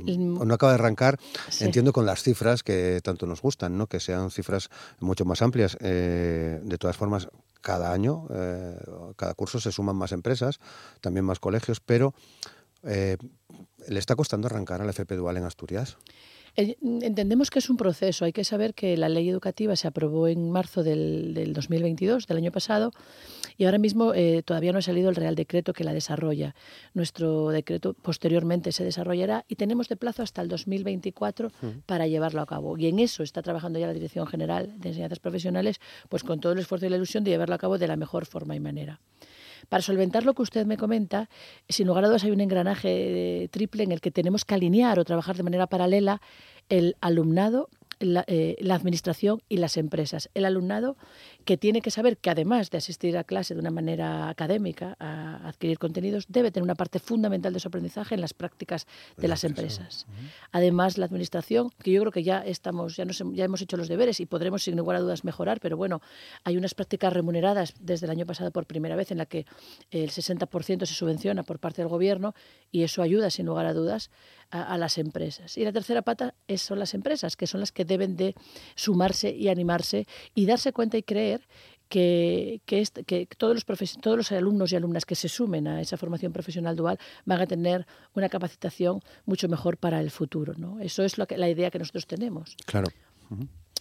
no 0.07 0.55
acaba 0.55 0.73
de 0.73 0.79
arrancar, 0.79 1.19
entiendo 1.61 1.93
con 1.93 2.07
las 2.07 2.23
cifras 2.23 2.63
que 2.63 3.01
tanto 3.03 3.27
nos 3.27 3.43
gustan, 3.43 3.77
¿no? 3.77 3.87
que 3.87 4.01
sean 4.01 4.31
cifras 4.31 4.71
mucho 5.01 5.25
más 5.25 5.43
amplias. 5.43 5.77
Eh, 5.81 6.61
de 6.63 6.79
todas 6.79 6.97
formas, 6.97 7.29
cada 7.61 7.93
año, 7.93 8.27
eh, 8.31 8.77
cada 9.17 9.35
curso 9.35 9.61
se 9.61 9.71
suman 9.71 9.97
más 9.97 10.13
empresas, 10.13 10.61
también 11.01 11.25
más 11.25 11.39
colegios, 11.41 11.81
pero 11.81 12.15
¿le 12.83 13.99
está 13.99 14.17
costando 14.17 14.47
arrancar 14.47 14.81
al 14.81 14.89
FP 14.89 15.15
Dual 15.15 15.37
en 15.37 15.45
Asturias? 15.45 15.99
Eh, 16.57 16.77
entendemos 16.83 17.51
que 17.51 17.59
es 17.59 17.71
un 17.71 17.77
proceso. 17.77 18.25
Hay 18.25 18.33
que 18.33 18.45
saber 18.45 18.75
que 18.75 18.97
la 18.97 19.09
ley 19.09 19.29
educativa 19.29 19.75
se 19.77 19.89
aprobó 19.89 20.29
en 20.29 20.51
marzo 20.51 20.83
del, 20.83 21.33
del 21.35 21.53
2022, 21.55 22.27
del 22.27 22.37
año 22.37 22.53
pasado, 22.53 22.93
y 23.57 23.65
ahora 23.65 23.79
mismo 23.79 24.13
eh, 24.15 24.43
todavía 24.45 24.73
no 24.73 24.79
ha 24.79 24.83
salido 24.83 25.09
el 25.09 25.17
Real 25.17 25.35
Decreto 25.35 25.73
que 25.73 25.85
la 25.85 25.93
desarrolla. 25.93 26.55
Nuestro 26.95 27.49
decreto 27.51 27.95
posteriormente 27.95 28.73
se 28.73 28.85
desarrollará 28.85 29.45
y 29.49 29.57
tenemos 29.57 29.89
de 29.89 29.97
plazo 29.97 30.23
hasta 30.23 30.43
el 30.43 30.49
2024 30.49 31.51
para 31.87 32.07
llevarlo 32.07 32.41
a 32.43 32.47
cabo. 32.47 32.77
Y 32.77 32.87
en 32.87 32.99
eso 32.99 33.23
está 33.23 33.43
trabajando 33.43 33.79
ya 33.79 33.87
la 33.87 33.93
Dirección 33.95 34.27
General 34.27 34.73
de 34.79 34.89
Enseñanzas 34.89 35.21
Profesionales, 35.21 35.81
pues 36.09 36.23
con 36.23 36.41
todo 36.41 36.53
el 36.53 36.59
esfuerzo 36.59 36.87
y 36.87 36.89
la 36.91 36.97
ilusión 36.97 37.25
de 37.25 37.31
llevarlo 37.31 37.55
a 37.55 37.59
cabo 37.59 37.79
de 37.79 37.89
la 37.89 37.97
mejor 37.97 38.27
forma 38.27 38.57
y 38.57 38.61
manera. 38.61 39.01
Para 39.69 39.83
solventar 39.83 40.25
lo 40.25 40.35
que 40.35 40.43
usted 40.43 40.67
me 40.67 40.77
comenta, 40.77 41.29
sin 41.69 41.87
lugar 41.87 42.05
a 42.05 42.09
dudas 42.09 42.25
hay 42.25 42.31
un 42.31 42.41
engranaje 42.41 43.49
triple 43.51 43.85
en 43.85 43.93
el 43.93 44.01
que 44.01 44.11
tenemos 44.11 44.45
que 44.45 44.55
alinear 44.55 44.99
o 44.99 45.05
trabajar 45.05 45.37
de 45.37 45.43
manera 45.43 45.67
paralela 45.67 46.21
el 46.69 46.97
alumnado 47.01 47.69
la, 48.03 48.25
administración 48.75 49.43
y 49.49 49.59
las 49.59 49.77
empresas. 49.77 50.31
El 50.35 50.45
alumnado 50.45 50.97
que 51.45 51.57
tiene 51.57 51.81
que 51.81 51.91
saber 51.91 52.17
que 52.17 52.31
además 52.31 52.71
de 52.71 52.79
asistir 52.79 53.17
a 53.17 53.25
clase 53.25 53.55
de 53.55 53.61
una 53.61 53.71
manera 53.71 54.29
académica, 54.29 54.97
a 54.99 55.49
adquirir 55.49 55.79
contenidos, 55.79 56.27
debe 56.29 56.51
tener 56.51 56.65
una 56.65 56.75
parte 56.75 56.99
fundamental 56.99 57.53
de 57.53 57.61
su 57.61 57.69
aprendizaje 57.69 58.15
en 58.15 58.21
las 58.21 58.35
prácticas 58.35 58.87
de 59.17 59.29
las 59.29 59.45
empresas. 59.45 60.07
Además, 60.51 60.99
la 60.99 61.07
administración, 61.07 61.71
que 61.83 61.93
yo 61.93 62.01
creo 62.01 62.13
que 62.13 62.23
ya 62.23 62.39
estamos, 62.45 62.97
ya, 62.97 63.05
nos, 63.05 63.23
ya 63.33 63.45
hemos 63.45 63.61
hecho 63.63 63.77
los 63.77 63.89
deberes 63.89 64.21
y 64.21 64.27
podremos 64.27 64.63
sin 64.63 64.77
lugar 64.77 64.97
a 64.97 65.01
dudas 65.01 65.25
mejorar, 65.25 65.61
pero 65.61 65.77
bueno, 65.77 66.01
hay 66.45 66.57
unas 66.57 66.75
prácticas 66.75 67.13
remuneradas 67.13 67.75
desde 67.81 68.07
el 68.07 68.11
año 68.11 68.27
pasado 68.27 68.51
por 68.51 68.67
primera 68.67 68.97
vez 68.97 69.11
en 69.11 69.19
la 69.19 69.27
que 69.27 69.47
el 69.91 70.11
60% 70.11 70.87
se 70.87 70.95
subvenciona 70.95 71.43
por 71.43 71.59
parte 71.59 71.83
del 71.83 71.89
gobierno 71.89 72.35
y 72.71 72.83
eso 72.83 73.03
ayuda 73.03 73.31
sin 73.31 73.47
lugar 73.47 73.67
a 73.67 73.75
dudas 73.75 74.11
a, 74.53 74.77
las 74.77 74.99
empresas. 74.99 75.57
Y 75.57 75.65
la 75.65 75.73
tercera 75.73 76.03
pata 76.03 76.35
es, 76.47 76.63
son 76.63 76.79
las 76.79 76.95
empresas, 76.95 77.37
que 77.37 77.47
son 77.47 77.61
las 77.61 77.73
que 77.73 77.85
deben 77.85 78.17
de 78.17 78.35
sumarse 78.75 79.31
y 79.31 79.49
animarse 79.49 80.07
y 80.35 80.47
darse 80.47 80.73
cuenta 80.73 80.99
y 80.99 81.03
creer 81.03 81.41
que, 81.89 82.61
que, 82.67 82.85
que, 83.07 83.27
todos, 83.37 83.55
los 83.55 83.91
todos 84.01 84.17
los 84.17 84.33
alumnos 84.33 84.73
y 84.73 84.77
alumnas 84.77 85.05
que 85.05 85.15
se 85.15 85.29
sumen 85.29 85.67
a 85.67 85.81
esa 85.81 85.97
formación 85.97 86.33
profesional 86.33 86.77
dual 86.77 86.99
van 87.25 87.41
a 87.41 87.47
tener 87.47 87.87
una 88.15 88.29
capacitación 88.29 89.01
mucho 89.25 89.49
mejor 89.49 89.79
para 89.79 90.01
el 90.01 90.11
futuro. 90.11 90.55
¿no? 90.57 90.81
Eso 90.81 91.03
es 91.03 91.19
lo 91.19 91.27
que, 91.27 91.37
la 91.37 91.49
idea 91.49 91.71
que 91.71 91.79
nosotros 91.79 92.07
tenemos. 92.07 92.57
Claro. 92.67 92.89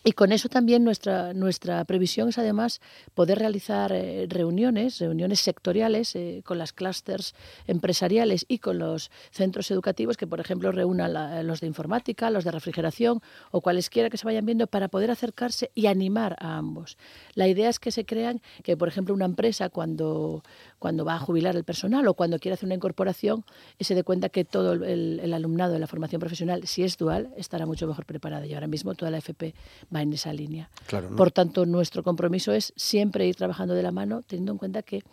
Y 0.04 0.14
con 0.14 0.32
eso 0.32 0.50
también 0.50 0.84
nuestra, 0.84 1.34
nuestra 1.34 1.86
previsión 1.86 2.30
es 2.30 2.40
además 2.40 2.82
poder 3.14 3.38
realizar 3.38 3.92
eh, 3.92 4.26
reuniones, 4.28 4.98
reuniones 4.98 5.42
sectoriales 5.42 6.16
eh, 6.16 6.42
con 6.44 6.58
las 6.58 6.74
clústeres 6.74 7.36
empresariales 7.68 8.46
y 8.48 8.58
con 8.58 8.80
los 8.80 9.12
centros 9.30 9.70
educativos 9.70 10.18
que, 10.18 10.26
por 10.26 10.40
ejemplo, 10.40 10.72
reúnan 10.72 11.46
los 11.46 11.62
de 11.62 11.68
informática, 11.68 12.32
los 12.32 12.44
de 12.44 12.52
refrigeración 12.52 13.22
o 13.52 13.62
cualesquiera 13.62 14.10
que 14.10 14.18
se 14.18 14.26
vayan 14.26 14.46
viendo 14.46 14.66
para 14.66 14.88
poder 14.88 15.12
acercarse 15.12 15.70
y 15.76 15.86
animar 15.86 16.36
a 16.40 16.58
ambos. 16.58 16.98
La 17.36 17.48
idea 17.48 17.70
es 17.70 17.80
que 17.80 17.92
se 17.92 18.04
crean 18.04 18.42
que, 18.64 18.76
por 18.76 18.88
ejemplo, 18.88 19.14
una 19.14 19.26
empresa 19.26 19.70
cuando, 19.70 20.44
cuando 20.80 21.06
va 21.06 21.16
a 21.16 21.20
jubilar 21.20 21.56
el 21.56 21.64
personal 21.64 22.08
o 22.08 22.16
cuando 22.16 22.40
quiere 22.40 22.56
hacer 22.56 22.66
una 22.66 22.76
incorporación, 22.76 23.46
se 23.80 23.94
dé 23.94 24.04
cuenta 24.04 24.30
que 24.30 24.46
todo 24.46 24.74
el, 24.74 25.32
alumnado 25.32 25.74
de 25.74 25.80
la 25.80 25.88
formación 25.88 26.20
profesional, 26.20 26.66
si 26.66 26.84
es 26.84 26.98
dual, 26.98 27.34
estará 27.38 27.68
mucho 27.68 27.86
mejor 27.88 28.06
preparado. 28.06 28.46
Y 28.46 28.54
ahora 28.56 28.68
mismo 28.68 28.96
toda 28.96 29.12
la 29.12 29.20
FP 29.20 29.54
va 29.94 30.02
en 30.02 30.14
esa 30.14 30.34
línea. 30.34 30.70
Por 31.18 31.32
tanto, 31.32 31.66
nuestro 31.66 32.04
compromiso 32.04 32.54
es 32.54 32.74
siempre 32.76 33.28
ir 33.28 33.36
trabajando 33.36 33.74
de 33.74 33.84
la 33.84 33.92
mano, 33.92 34.24
teniendo 34.24 34.52
en 34.54 34.58
cuenta 34.58 34.82
que 34.84 35.04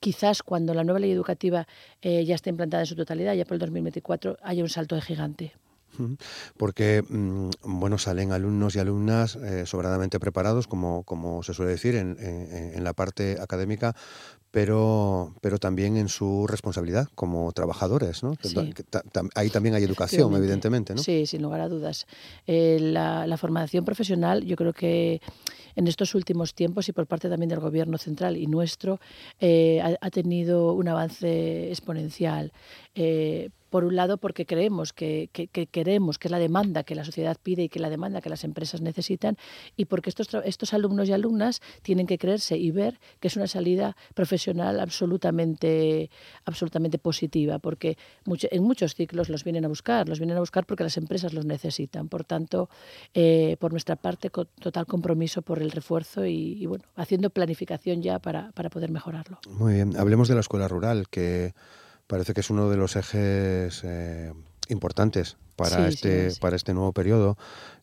quizás 0.00 0.42
cuando 0.42 0.74
la 0.74 0.84
nueva 0.84 1.00
ley 1.00 1.10
educativa 1.10 1.66
eh, 2.02 2.24
ya 2.24 2.34
esté 2.34 2.50
implantada 2.50 2.82
en 2.82 2.86
su 2.86 2.96
totalidad, 2.96 3.34
ya 3.34 3.44
por 3.44 3.54
el 3.54 3.60
2024, 3.60 4.38
haya 4.42 4.62
un 4.62 4.68
salto 4.68 4.94
de 4.94 5.02
gigante 5.02 5.52
porque 6.56 7.02
mm, 7.08 7.50
bueno 7.62 7.98
salen 7.98 8.32
alumnos 8.32 8.76
y 8.76 8.78
alumnas 8.78 9.36
eh, 9.36 9.66
sobradamente 9.66 10.20
preparados 10.20 10.66
como, 10.66 11.04
como 11.04 11.42
se 11.42 11.54
suele 11.54 11.72
decir 11.72 11.94
en, 11.96 12.16
en, 12.18 12.84
la 12.84 12.92
parte 12.92 13.38
académica 13.40 13.94
pero, 14.56 15.34
pero 15.42 15.58
también 15.58 15.98
en 15.98 16.08
su 16.08 16.46
responsabilidad 16.46 17.08
como 17.14 17.52
trabajadores. 17.52 18.22
¿no? 18.22 18.34
ahí 19.34 19.50
también 19.50 19.74
hay 19.74 19.84
educación, 19.84 20.34
evidentemente. 20.34 20.94
¿no? 20.94 21.02
Sí, 21.02 21.26
sin 21.26 21.42
lugar 21.42 21.60
a 21.60 21.68
dudas. 21.68 22.06
Eh, 22.46 22.78
la, 22.80 23.26
la, 23.26 23.36
formación 23.36 23.84
profesional, 23.84 24.46
yo 24.46 24.56
creo 24.56 24.72
que 24.72 25.20
en 25.74 25.86
estos 25.88 26.14
últimos 26.14 26.54
tiempos 26.54 26.88
y 26.88 26.92
por 26.92 27.06
parte 27.06 27.28
también 27.28 27.50
del 27.50 27.60
Gobierno 27.60 27.98
central 27.98 28.38
y 28.38 28.46
nuestro, 28.46 28.98
eh, 29.40 29.82
ha, 29.82 29.94
ha, 30.00 30.10
tenido 30.10 30.72
un 30.72 30.88
avance 30.88 31.68
exponencial. 31.68 32.50
Eh, 32.94 33.50
por 33.70 33.84
un 33.84 33.96
lado 33.96 34.18
porque 34.18 34.46
creemos 34.46 34.92
que, 34.92 35.30
queremos, 35.70 36.18
que 36.18 36.28
es 36.28 36.32
la 36.32 36.38
demanda 36.38 36.84
que 36.84 36.94
la 36.94 37.04
sociedad 37.04 37.36
pide 37.42 37.64
y 37.64 37.68
que 37.68 37.80
la 37.80 37.90
demanda 37.90 38.20
que 38.20 38.30
las 38.30 38.44
empresas 38.44 38.80
necesitan, 38.80 39.36
y 39.76 39.86
porque 39.86 40.10
estos, 40.10 40.28
estos 40.44 40.74
alumnos 40.74 41.08
y 41.08 41.12
alumnas 41.12 41.60
tienen 41.82 42.06
que 42.06 42.18
creerse 42.18 42.56
y 42.56 42.70
ver 42.70 43.00
que 43.20 43.28
es 43.28 43.36
una 43.36 43.46
salida 43.46 43.96
profesional 44.14 44.80
absolutamente, 44.80 46.10
absolutamente 46.44 46.98
positiva, 46.98 47.58
porque 47.58 47.96
en 48.26 48.62
muchos 48.62 48.94
ciclos 48.94 49.28
los 49.28 49.44
vienen 49.44 49.64
a 49.64 49.68
buscar, 49.68 50.08
los 50.08 50.18
vienen 50.18 50.36
a 50.36 50.40
buscar 50.40 50.66
porque 50.66 50.84
las 50.84 50.96
empresas 50.96 51.32
los 51.32 51.44
necesitan. 51.44 52.08
Por 52.08 52.24
tanto, 52.24 52.68
eh, 53.14 53.56
por 53.58 53.72
nuestra 53.72 53.96
parte, 53.96 54.30
total 54.30 54.86
compromiso 54.86 55.42
por 55.42 55.60
el 55.60 55.70
refuerzo 55.70 56.24
y, 56.26 56.64
bueno, 56.66 56.84
haciendo 56.96 57.30
planificación 57.30 58.02
ya 58.02 58.18
para, 58.18 58.52
para 58.52 58.70
poder 58.70 58.90
mejorarlo. 58.90 59.38
Muy 59.48 59.74
bien, 59.74 59.96
hablemos 59.96 60.28
de 60.28 60.34
la 60.34 60.40
escuela 60.40 60.68
rural, 60.68 61.08
que 61.08 61.54
parece 62.06 62.34
que 62.34 62.40
es 62.40 62.50
uno 62.50 62.70
de 62.70 62.76
los 62.76 62.96
ejes 62.96 63.82
eh, 63.84 64.32
importantes 64.68 65.36
para 65.56 65.88
este 65.88 66.32
para 66.40 66.56
este 66.56 66.74
nuevo 66.74 66.92
periodo. 66.92 67.36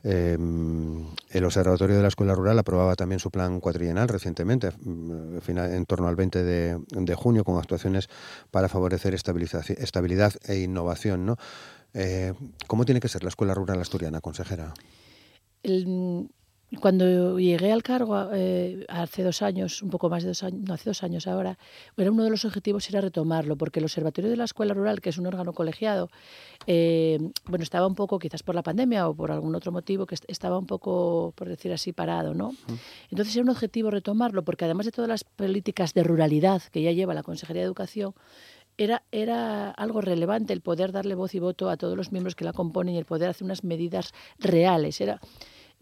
Em, 0.04 1.06
el 1.30 1.46
Observatorio 1.46 1.96
de 1.96 2.02
la 2.02 2.08
Escuela 2.10 2.36
Rural 2.36 2.60
aprobaba 2.60 2.96
también 2.96 3.20
su 3.20 3.32
plan 3.32 3.60
cuatrienal 3.60 4.08
recientemente, 4.08 4.72
mm, 4.72 5.38
en 5.48 5.86
torno 5.86 6.08
al 6.08 6.16
20 6.16 6.44
de, 6.44 7.16
junio, 7.16 7.44
con 7.44 7.58
actuaciones 7.58 8.10
para 8.52 8.70
favorecer 8.70 9.14
estabilidad 9.14 10.34
e 10.46 10.60
innovación. 10.60 11.26
¿no? 11.26 11.38
Eh, 11.94 12.34
¿Cómo 12.68 12.86
tiene 12.86 13.00
que 13.00 13.08
ser 13.08 13.24
la 13.24 13.30
Escuela 13.30 13.54
Rural 13.54 13.82
Asturiana, 13.82 14.22
consejera? 14.22 14.74
El, 15.64 16.30
cuando 16.80 17.40
llegué 17.40 17.72
al 17.72 17.84
cargo 17.84 18.30
eh, 18.34 18.86
hace 18.90 19.24
dos 19.24 19.42
años, 19.42 19.82
un 19.82 19.90
poco 19.90 20.10
más 20.10 20.24
de 20.24 20.30
dos 20.30 20.44
años, 20.44 20.62
no, 20.68 20.74
hace 20.74 20.90
dos 20.90 21.04
años 21.04 21.28
ahora, 21.28 21.58
era 21.98 22.12
uno 22.12 22.24
de 22.24 22.30
los 22.30 22.46
objetivos 22.46 22.90
era 22.90 23.02
retomarlo, 23.02 23.56
porque 23.58 23.80
el 23.80 23.86
Observatorio 23.86 24.30
de 24.30 24.38
la 24.38 24.46
Escuela 24.46 24.74
Rural, 24.74 25.02
que 25.02 25.10
es 25.10 25.18
un 25.18 25.26
órgano 25.28 25.54
colegiado, 25.54 26.10
eh, 26.68 27.20
bueno, 27.46 27.64
estaba 27.64 27.88
un 27.88 27.96
poco, 27.96 28.20
quizás 28.20 28.44
por 28.44 28.56
la 28.56 28.64
pandemia 28.64 29.08
o 29.08 29.14
por 29.14 29.32
algún 29.32 29.56
otro 29.56 29.72
motivo, 29.72 30.06
que 30.06 30.16
estaba 30.28 30.58
un 30.58 30.66
poco, 30.66 31.34
por 31.36 31.48
decir 31.48 31.72
así, 31.74 31.94
parado, 31.94 32.34
¿no? 32.34 32.54
Entonces 33.10 33.36
era 33.36 33.44
un 33.44 33.50
objetivo 33.50 33.92
retomarlo, 33.92 34.44
porque 34.44 34.66
además 34.66 34.86
de 34.86 34.92
todas 34.92 35.10
las 35.10 35.24
políticas 35.24 35.94
de 35.94 36.04
ruralidad 36.04 36.62
que 36.72 36.82
ya 36.82 36.92
lleva 36.92 37.14
la 37.14 37.24
Consejería 37.24 37.62
de 37.62 37.68
Educación, 37.68 38.14
era, 38.78 39.04
era 39.12 39.70
algo 39.72 40.02
relevante 40.02 40.54
el 40.54 40.62
poder 40.62 40.92
darle 40.92 41.16
voz 41.16 41.36
y 41.36 41.40
voto 41.40 41.70
a 41.70 41.78
todos 41.78 41.96
los 41.96 42.12
miembros 42.12 42.36
que 42.36 42.44
la 42.44 42.54
componen 42.54 42.96
y 42.96 42.98
el 42.98 43.06
poder 43.06 43.30
hacer 43.30 43.46
unas 43.46 43.64
medidas 43.64 44.14
reales. 44.40 45.00
Era, 45.00 45.20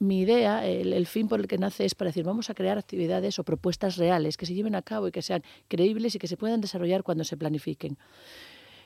mi 0.01 0.21
idea, 0.21 0.65
el, 0.65 1.05
fin 1.05 1.27
por 1.27 1.39
el 1.39 1.47
que 1.47 1.59
nace 1.59 1.85
es 1.85 1.93
para 1.93 2.09
decir, 2.09 2.23
vamos 2.23 2.49
a 2.49 2.55
crear 2.55 2.79
actividades 2.79 3.37
o 3.37 3.43
propuestas 3.43 3.97
reales 3.97 4.35
que 4.35 4.47
se 4.47 4.55
lleven 4.55 4.73
a 4.73 4.81
cabo 4.81 5.07
y 5.07 5.11
que 5.11 5.21
sean 5.21 5.43
creíbles 5.67 6.15
y 6.15 6.19
que 6.19 6.27
se 6.27 6.37
puedan 6.37 6.59
desarrollar 6.59 7.03
cuando 7.03 7.23
se 7.23 7.37
planifiquen. 7.37 7.99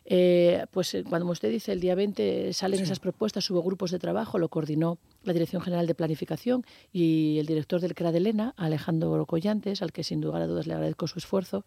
Eh, 0.08 0.66
pues 0.72 0.94
eh, 0.94 1.04
cuando 1.04 1.28
usted 1.32 1.50
dice 1.50 1.72
el 1.72 1.80
día 1.80 1.96
20 1.96 2.54
salen 2.54 2.80
esas 2.82 3.00
propuestas, 3.00 3.50
hubo 3.50 3.64
grupos 3.64 3.90
de 3.90 3.98
trabajo, 3.98 4.38
lo 4.38 4.50
coordinó 4.50 5.00
la 5.24 5.34
Dirección 5.34 5.64
General 5.64 5.88
de 5.88 5.96
Planificación 5.96 6.64
y 6.94 7.38
el 7.40 7.48
director 7.48 7.82
del 7.82 7.96
CRA 7.96 8.12
de 8.12 8.20
Elena, 8.20 8.54
Alejandro 8.56 9.26
Collantes, 9.26 9.82
al 9.82 9.92
que 9.92 10.04
sin 10.04 10.22
duda 10.22 10.38
a 10.38 10.48
dudas 10.48 10.68
le 10.68 10.74
agradezco 10.76 11.08
su 11.08 11.18
esfuerzo. 11.18 11.66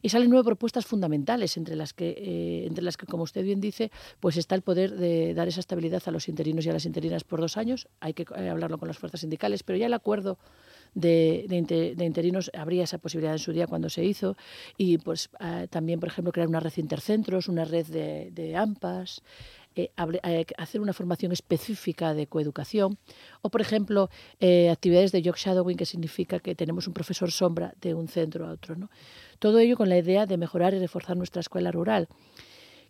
Y 0.00 0.08
salen 0.08 0.30
nueve 0.30 0.44
propuestas 0.44 0.86
fundamentales, 0.86 1.56
entre 1.58 1.76
las 1.76 1.92
que, 1.92 2.10
eh, 2.10 2.66
entre 2.66 2.82
las 2.82 2.96
que 2.96 3.06
como 3.06 3.24
usted 3.24 3.44
bien 3.44 3.60
dice, 3.60 3.90
pues 4.20 4.38
está 4.38 4.54
el 4.54 4.62
poder 4.62 4.96
de 4.96 5.34
dar 5.34 5.48
esa 5.48 5.60
estabilidad 5.60 6.02
a 6.06 6.10
los 6.10 6.28
interinos 6.28 6.64
y 6.64 6.70
a 6.70 6.72
las 6.72 6.86
interinas 6.86 7.24
por 7.24 7.40
dos 7.40 7.58
años. 7.58 7.88
Hay 8.00 8.14
que 8.14 8.24
hablarlo 8.34 8.78
con 8.78 8.88
las 8.88 8.98
fuerzas 8.98 9.20
sindicales, 9.20 9.62
pero 9.62 9.76
ya 9.78 9.86
el 9.86 9.94
acuerdo 9.94 10.38
de, 10.94 11.46
de, 11.48 12.04
interinos 12.04 12.50
habría 12.54 12.84
esa 12.84 12.98
posibilidad 12.98 13.34
en 13.34 13.38
su 13.38 13.52
día 13.52 13.66
cuando 13.66 13.88
se 13.88 14.04
hizo 14.04 14.36
y 14.76 14.98
pues 14.98 15.30
ah, 15.40 15.66
también 15.68 16.00
por 16.00 16.08
ejemplo 16.08 16.32
crear 16.32 16.48
una 16.48 16.60
red 16.60 16.72
intercentros 16.76 17.48
una 17.48 17.64
red 17.64 17.86
de, 17.86 18.30
de 18.32 18.56
AMPAs 18.56 19.22
eh, 19.76 19.90
eh, 20.22 20.46
hacer 20.56 20.80
una 20.80 20.92
formación 20.92 21.32
específica 21.32 22.14
de 22.14 22.28
coeducación 22.28 22.96
o, 23.42 23.48
por 23.48 23.60
ejemplo, 23.60 24.08
eh, 24.38 24.70
actividades 24.70 25.10
de 25.10 25.20
job 25.24 25.34
shadowing, 25.34 25.76
que 25.76 25.84
significa 25.84 26.38
que 26.38 26.54
tenemos 26.54 26.86
un 26.86 26.94
profesor 26.94 27.32
sombra 27.32 27.74
de 27.80 27.92
un 27.92 28.06
centro 28.06 28.46
a 28.46 28.52
otro. 28.52 28.76
¿no? 28.76 28.88
Todo 29.40 29.58
ello 29.58 29.76
con 29.76 29.88
la 29.88 29.98
idea 29.98 30.26
de 30.26 30.36
mejorar 30.36 30.74
y 30.74 30.78
reforzar 30.78 31.16
nuestra 31.16 31.40
escuela 31.40 31.72
rural 31.72 32.08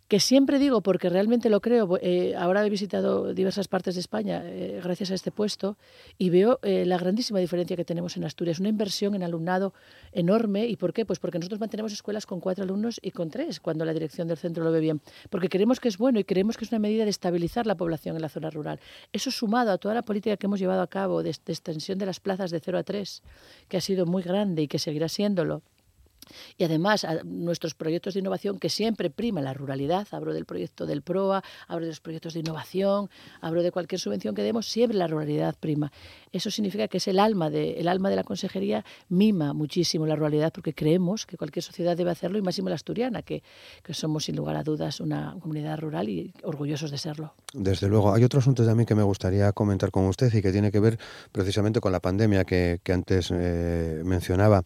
que 0.07 0.19
siempre 0.19 0.59
digo, 0.59 0.81
porque 0.81 1.09
realmente 1.09 1.49
lo 1.49 1.61
creo, 1.61 1.97
eh, 1.99 2.35
ahora 2.37 2.65
he 2.65 2.69
visitado 2.69 3.33
diversas 3.33 3.67
partes 3.67 3.95
de 3.95 4.01
España 4.01 4.43
eh, 4.45 4.79
gracias 4.83 5.09
a 5.09 5.15
este 5.15 5.31
puesto 5.31 5.77
y 6.19 6.29
veo 6.29 6.59
eh, 6.61 6.85
la 6.85 6.97
grandísima 6.99 7.39
diferencia 7.39 7.75
que 7.75 7.85
tenemos 7.85 8.15
en 8.15 8.23
Asturias, 8.23 8.59
una 8.59 8.69
inversión 8.69 9.15
en 9.15 9.23
alumnado 9.23 9.73
enorme. 10.11 10.67
¿Y 10.67 10.75
por 10.75 10.93
qué? 10.93 11.05
Pues 11.05 11.17
porque 11.17 11.39
nosotros 11.39 11.59
mantenemos 11.59 11.91
escuelas 11.91 12.27
con 12.27 12.39
cuatro 12.39 12.63
alumnos 12.63 12.99
y 13.01 13.11
con 13.11 13.31
tres, 13.31 13.59
cuando 13.59 13.83
la 13.83 13.93
dirección 13.93 14.27
del 14.27 14.37
centro 14.37 14.63
lo 14.63 14.71
ve 14.71 14.79
bien, 14.79 15.01
porque 15.31 15.49
creemos 15.49 15.79
que 15.79 15.87
es 15.87 15.97
bueno 15.97 16.19
y 16.19 16.23
creemos 16.23 16.57
que 16.57 16.65
es 16.65 16.71
una 16.71 16.79
medida 16.79 17.03
de 17.03 17.09
estabilizar 17.09 17.65
la 17.65 17.75
población 17.75 18.15
en 18.15 18.21
la 18.21 18.29
zona 18.29 18.51
rural. 18.51 18.79
Eso 19.11 19.31
sumado 19.31 19.71
a 19.71 19.79
toda 19.79 19.95
la 19.95 20.03
política 20.03 20.37
que 20.37 20.45
hemos 20.45 20.59
llevado 20.59 20.81
a 20.81 20.87
cabo 20.87 21.23
de, 21.23 21.31
extensión 21.31 21.97
de 21.97 22.05
las 22.05 22.19
plazas 22.19 22.51
de 22.51 22.59
0 22.59 22.77
a 22.77 22.83
3, 22.83 23.23
que 23.67 23.77
ha 23.77 23.81
sido 23.81 24.05
muy 24.05 24.21
grande 24.21 24.61
y 24.61 24.67
que 24.67 24.77
seguirá 24.77 25.09
siéndolo 25.09 25.63
y 26.57 26.63
además 26.63 27.05
nuestros 27.23 27.73
proyectos 27.73 28.13
de 28.13 28.21
innovación 28.21 28.59
que 28.59 28.69
siempre 28.69 29.09
prima 29.09 29.41
la 29.41 29.53
ruralidad, 29.53 30.07
hablo 30.11 30.33
del 30.33 30.45
proyecto 30.45 30.85
del 30.85 31.01
PROA, 31.01 31.43
hablo 31.67 31.85
de 31.85 31.91
los 31.91 31.99
proyectos 31.99 32.33
de 32.33 32.39
innovación, 32.41 33.09
hablo 33.41 33.63
de 33.63 33.71
cualquier 33.71 33.99
subvención 33.99 34.35
que 34.35 34.43
demos, 34.43 34.67
siempre 34.67 34.97
la 34.97 35.07
ruralidad 35.07 35.55
prima. 35.59 35.91
Eso 36.31 36.51
significa 36.51 36.87
que 36.87 36.97
es 36.97 37.07
el 37.07 37.19
alma 37.19 37.49
de, 37.49 37.79
el 37.79 37.87
alma 37.87 38.09
de 38.09 38.15
la 38.15 38.23
consejería, 38.23 38.83
mima 39.09 39.53
muchísimo 39.53 40.05
la 40.05 40.15
ruralidad 40.15 40.51
porque 40.53 40.73
creemos 40.73 41.25
que 41.25 41.37
cualquier 41.37 41.63
sociedad 41.63 41.95
debe 41.95 42.11
hacerlo 42.11 42.37
y 42.37 42.41
máximo 42.41 42.69
la 42.69 42.75
asturiana, 42.75 43.21
que, 43.21 43.43
que 43.83 43.93
somos 43.93 44.25
sin 44.25 44.35
lugar 44.35 44.55
a 44.55 44.63
dudas 44.63 44.99
una 44.99 45.35
comunidad 45.39 45.79
rural 45.79 46.09
y 46.09 46.33
orgullosos 46.43 46.91
de 46.91 46.97
serlo. 46.97 47.33
Desde 47.53 47.87
luego, 47.87 48.13
hay 48.13 48.23
otro 48.23 48.39
asunto 48.39 48.65
también 48.65 48.85
que 48.85 48.95
me 48.95 49.03
gustaría 49.03 49.51
comentar 49.53 49.91
con 49.91 50.05
usted 50.05 50.33
y 50.33 50.41
que 50.41 50.51
tiene 50.51 50.71
que 50.71 50.79
ver 50.79 50.99
precisamente 51.31 51.79
con 51.79 51.91
la 51.91 51.99
pandemia 51.99 52.43
que, 52.43 52.79
que 52.83 52.93
antes 52.93 53.31
eh, 53.33 54.01
mencionaba. 54.03 54.63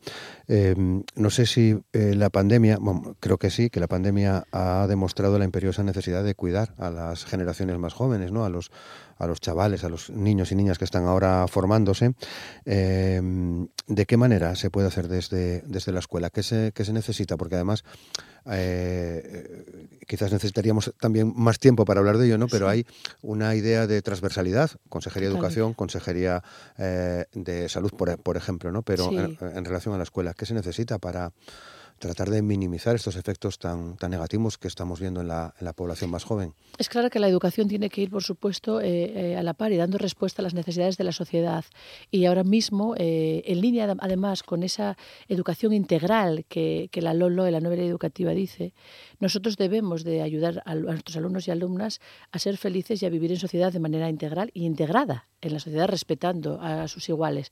Eh, 0.52 0.74
no 1.16 1.30
sé 1.30 1.46
si 1.46 1.80
eh, 1.94 2.16
la 2.16 2.32
pandemia, 2.32 2.80
bueno, 2.82 3.16
creo 3.20 3.38
que 3.38 3.52
sí, 3.52 3.70
que 3.70 3.80
la 3.80 3.88
pandemia 3.88 4.46
ha 4.52 4.88
demostrado 4.88 5.38
la 5.38 5.46
imperiosa 5.46 5.84
necesidad 5.84 6.24
de 6.24 6.34
cuidar 6.34 6.74
a 6.80 6.90
las 6.90 7.26
generaciones 7.26 7.78
más 7.78 7.94
jóvenes, 7.94 8.32
¿no? 8.32 8.46
A 8.46 8.50
los 8.50 8.72
a 9.20 9.28
los 9.28 9.42
chavales, 9.42 9.84
a 9.84 9.90
los 9.90 10.10
niños 10.10 10.52
y 10.52 10.56
niñas 10.56 10.78
que 10.78 10.86
están 10.86 11.06
ahora 11.06 11.46
formándose. 11.48 12.14
Eh, 12.66 13.22
¿De 13.88 14.06
qué 14.06 14.18
manera 14.18 14.56
se 14.56 14.70
puede 14.70 14.88
hacer 14.88 15.08
desde, 15.08 15.62
desde 15.68 15.92
la 15.92 16.00
escuela? 16.00 16.30
¿Qué 16.30 16.42
se, 16.42 16.72
qué 16.74 16.86
se 16.86 16.94
necesita? 16.94 17.36
Porque 17.38 17.56
además 17.56 17.84
eh, 18.50 19.98
quizás 20.08 20.32
necesitaríamos 20.32 20.94
también 21.00 21.34
más 21.36 21.60
tiempo 21.60 21.86
para 21.86 22.00
hablar 22.00 22.18
de 22.18 22.28
ello, 22.28 22.38
¿no? 22.38 22.48
Pero 22.48 22.70
hay 22.70 22.86
una 23.22 23.54
idea 23.56 23.88
de 23.88 24.02
transversalidad, 24.02 24.72
Consejería 24.88 25.30
de 25.30 25.36
Educación, 25.36 25.74
Consejería 25.74 26.42
de 26.78 27.70
Salud, 27.70 27.92
por, 27.92 28.18
por, 28.22 28.38
ejemplo, 28.38 28.72
¿no? 28.72 28.84
Pero 28.84 29.12
en, 29.12 29.38
en 29.42 29.66
relación 29.66 29.94
a 29.94 29.98
la 29.98 30.04
escuela, 30.04 30.34
¿qué 30.34 30.46
se 30.46 30.54
necesita 30.54 30.98
para 30.98 31.34
tratar 32.00 32.30
de 32.30 32.42
minimizar 32.42 32.96
estos 32.96 33.16
efectos 33.16 33.60
tan, 33.60 33.98
tan 33.98 34.12
negativos 34.12 34.58
que 34.58 34.68
estamos 34.68 35.00
viendo 35.00 35.22
en 35.22 35.28
la, 35.28 35.54
en 35.60 35.66
la 35.66 35.74
población 35.74 36.10
más 36.10 36.24
joven. 36.24 36.54
Es 36.78 36.90
claro 36.90 37.10
que 37.10 37.20
la 37.20 37.28
educación 37.28 37.68
tiene 37.68 37.90
que 37.90 38.02
ir, 38.02 38.10
por 38.10 38.24
supuesto, 38.24 38.82
eh, 38.82 39.34
eh, 39.34 39.38
a 39.38 39.44
la 39.44 39.54
par 39.54 39.72
y 39.72 39.78
dando 39.78 39.98
respuesta 39.98 40.42
a 40.42 40.44
las 40.44 40.54
necesidades 40.54 40.98
de 40.98 41.04
la 41.04 41.12
sociedad. 41.12 41.66
Y 42.10 42.26
ahora 42.26 42.44
mismo, 42.44 42.96
eh, 42.98 43.44
en 43.46 43.62
línea 43.62 43.96
además 44.00 44.44
con 44.44 44.64
esa 44.64 44.98
educación 45.28 45.74
integral 45.74 46.46
que, 46.48 46.90
que 46.92 47.02
la 47.02 47.14
LOLO, 47.14 47.50
la 47.50 47.60
novela 47.60 47.84
educativa, 47.84 48.32
dice, 48.32 48.74
nosotros 49.20 49.58
debemos 49.58 50.04
de 50.04 50.22
ayudar 50.22 50.64
a, 50.66 50.72
a 50.72 50.76
nuestros 50.76 51.18
alumnos 51.18 51.48
y 51.48 51.52
alumnas 51.52 52.00
a 52.32 52.40
ser 52.40 52.58
felices 52.58 53.04
y 53.04 53.06
a 53.06 53.10
vivir 53.10 53.32
en 53.32 53.38
sociedad 53.38 53.72
de 53.72 53.80
manera 53.80 54.10
integral 54.10 54.52
y 54.54 54.66
integrada 54.66 55.28
en 55.42 55.54
la 55.54 55.60
sociedad 55.60 55.88
respetando 55.88 56.60
a 56.62 56.88
sus 56.88 57.08
iguales. 57.10 57.50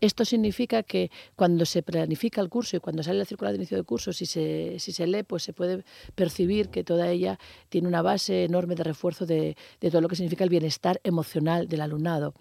Esto 0.00 0.24
significa 0.24 0.82
que 0.82 1.10
cuando 1.36 1.66
se 1.66 1.82
planifica 1.82 2.40
el 2.40 2.48
curso 2.48 2.76
y 2.76 2.80
cuando 2.80 3.02
sale 3.02 3.18
la 3.18 3.24
circular 3.24 3.52
de 3.52 3.58
inicio 3.58 3.76
de 3.76 3.82
curso, 3.82 4.12
si 4.12 4.26
se, 4.26 4.78
si 4.78 4.92
se 4.92 5.06
lee, 5.06 5.22
pues 5.22 5.42
se 5.42 5.52
puede 5.52 5.84
percibir 6.14 6.68
que 6.68 6.84
toda 6.84 7.10
ella 7.10 7.38
tiene 7.68 7.88
una 7.88 8.02
base 8.02 8.44
enorme 8.44 8.74
de 8.74 8.84
refuerzo 8.84 9.26
de, 9.26 9.56
todo 9.80 10.00
lo 10.00 10.08
que 10.08 10.16
significa 10.16 10.44
el 10.44 10.50
bienestar 10.50 11.00
emocional 11.04 11.68
del 11.68 11.82
alumnado 11.82 12.34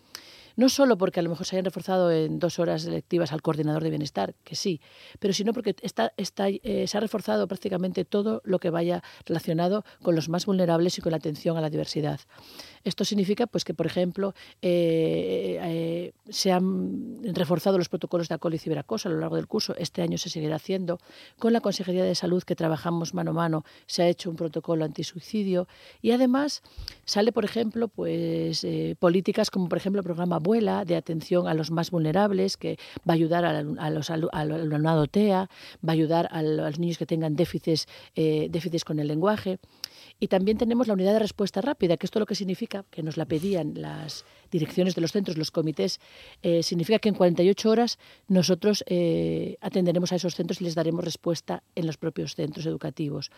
no 0.55 0.67
solo 0.67 0.97
porque 0.97 1.21
a 1.21 1.23
lo 1.23 1.29
mejor 1.29 1.45
se 1.45 1.55
hayan 1.55 1.63
reforzado 1.63 2.11
en 2.11 2.37
dos 2.37 2.59
horas 2.59 2.83
lectivas 2.83 3.31
al 3.31 3.41
coordinador 3.41 3.81
de 3.81 3.91
bienestar, 3.91 4.35
que 4.43 4.57
sí, 4.57 4.81
pero 5.17 5.33
sino 5.33 5.53
porque 5.53 5.73
eh, 5.73 6.87
se 6.87 6.97
ha 6.97 6.99
reforzado 6.99 7.47
prácticamente 7.47 8.03
todo 8.03 8.41
lo 8.43 8.59
que 8.59 8.69
vaya 8.69 9.01
relacionado 9.25 9.85
con 10.01 10.15
los 10.15 10.27
más 10.27 10.45
vulnerables 10.45 10.97
y 10.97 11.01
con 11.01 11.11
la 11.11 11.17
atención 11.17 11.55
a 11.55 11.61
la 11.61 11.69
diversidad. 11.69 12.19
Esto 12.83 13.05
significa 13.05 13.47
pues, 13.47 13.63
que, 13.63 13.73
por 13.73 13.85
ejemplo, 13.85 14.33
eh, 14.61 15.59
eh, 15.61 16.11
se 16.29 16.51
han 16.51 17.19
reforzado 17.33 17.77
los 17.77 17.89
protocolos 17.89 18.27
de 18.27 18.35
acoso 18.35 18.55
y 18.55 18.59
ciberacoso 18.59 19.09
a 19.09 19.11
lo 19.11 19.19
largo 19.19 19.35
del 19.37 19.47
curso. 19.47 19.75
Este 19.77 20.01
año 20.01 20.17
se 20.17 20.29
seguirá 20.29 20.57
haciendo. 20.57 20.99
Con 21.37 21.53
la 21.53 21.61
Consejería 21.61 22.03
de 22.03 22.15
Salud, 22.15 22.43
que 22.43 22.55
trabajamos 22.55 23.13
mano 23.13 23.31
a 23.31 23.33
mano, 23.33 23.65
se 23.85 24.03
ha 24.03 24.07
hecho 24.07 24.29
un 24.29 24.35
protocolo 24.35 24.85
antisuicidio. 24.85 25.67
Y 26.01 26.11
además 26.11 26.61
sale, 27.05 27.31
por 27.31 27.45
ejemplo, 27.45 27.87
pues, 27.87 28.65
políticas 28.99 29.49
como, 29.51 29.69
por 29.69 29.77
ejemplo, 29.77 29.99
el 29.99 30.05
programa 30.05 30.39
de 30.85 30.95
atención 30.95 31.47
a 31.47 31.53
los 31.53 31.71
más 31.71 31.91
vulnerables, 31.91 32.57
que 32.57 32.77
va 33.07 33.13
a 33.13 33.19
ayudar 33.19 33.45
a, 33.45 33.89
los, 33.89 34.09
al 34.09 34.29
alumnado 34.33 35.05
va 35.15 35.47
a 35.87 35.91
ayudar 35.91 36.27
a 36.31 36.41
los 36.41 36.79
niños 36.79 36.97
que 36.97 37.05
tengan 37.05 37.35
déficits, 37.35 37.87
eh, 38.15 38.47
déficits 38.49 38.83
con 38.83 38.99
el 38.99 39.07
lenguaje. 39.07 39.59
Y 40.21 40.27
también 40.27 40.57
tenemos 40.57 40.87
la 40.87 40.93
unidad 40.93 41.13
de 41.13 41.19
respuesta 41.19 41.61
rápida, 41.61 41.95
que 41.95 42.05
esto 42.05 42.19
lo 42.19 42.25
que 42.25 42.35
significa, 42.35 42.68
que 42.89 43.03
nos 43.03 43.17
la 43.17 43.25
pedían 43.25 43.73
las 43.75 44.25
direcciones 44.51 44.95
de 44.95 45.01
los 45.01 45.11
centros, 45.11 45.37
los 45.37 45.51
comités, 45.51 45.99
eh, 46.41 46.63
significa 46.63 46.99
que 46.99 47.09
en 47.09 47.15
48 47.15 47.69
horas 47.69 47.99
nosotros 48.27 48.83
eh, 48.87 49.57
atenderemos 49.61 50.11
a 50.11 50.15
esos 50.15 50.35
centros 50.35 50.61
y 50.61 50.63
les 50.63 50.75
daremos 50.75 51.03
respuesta 51.03 51.63
en 51.75 51.85
los 51.85 51.97
propios 51.97 52.35
centros 52.35 52.65
educativos. 52.65 53.31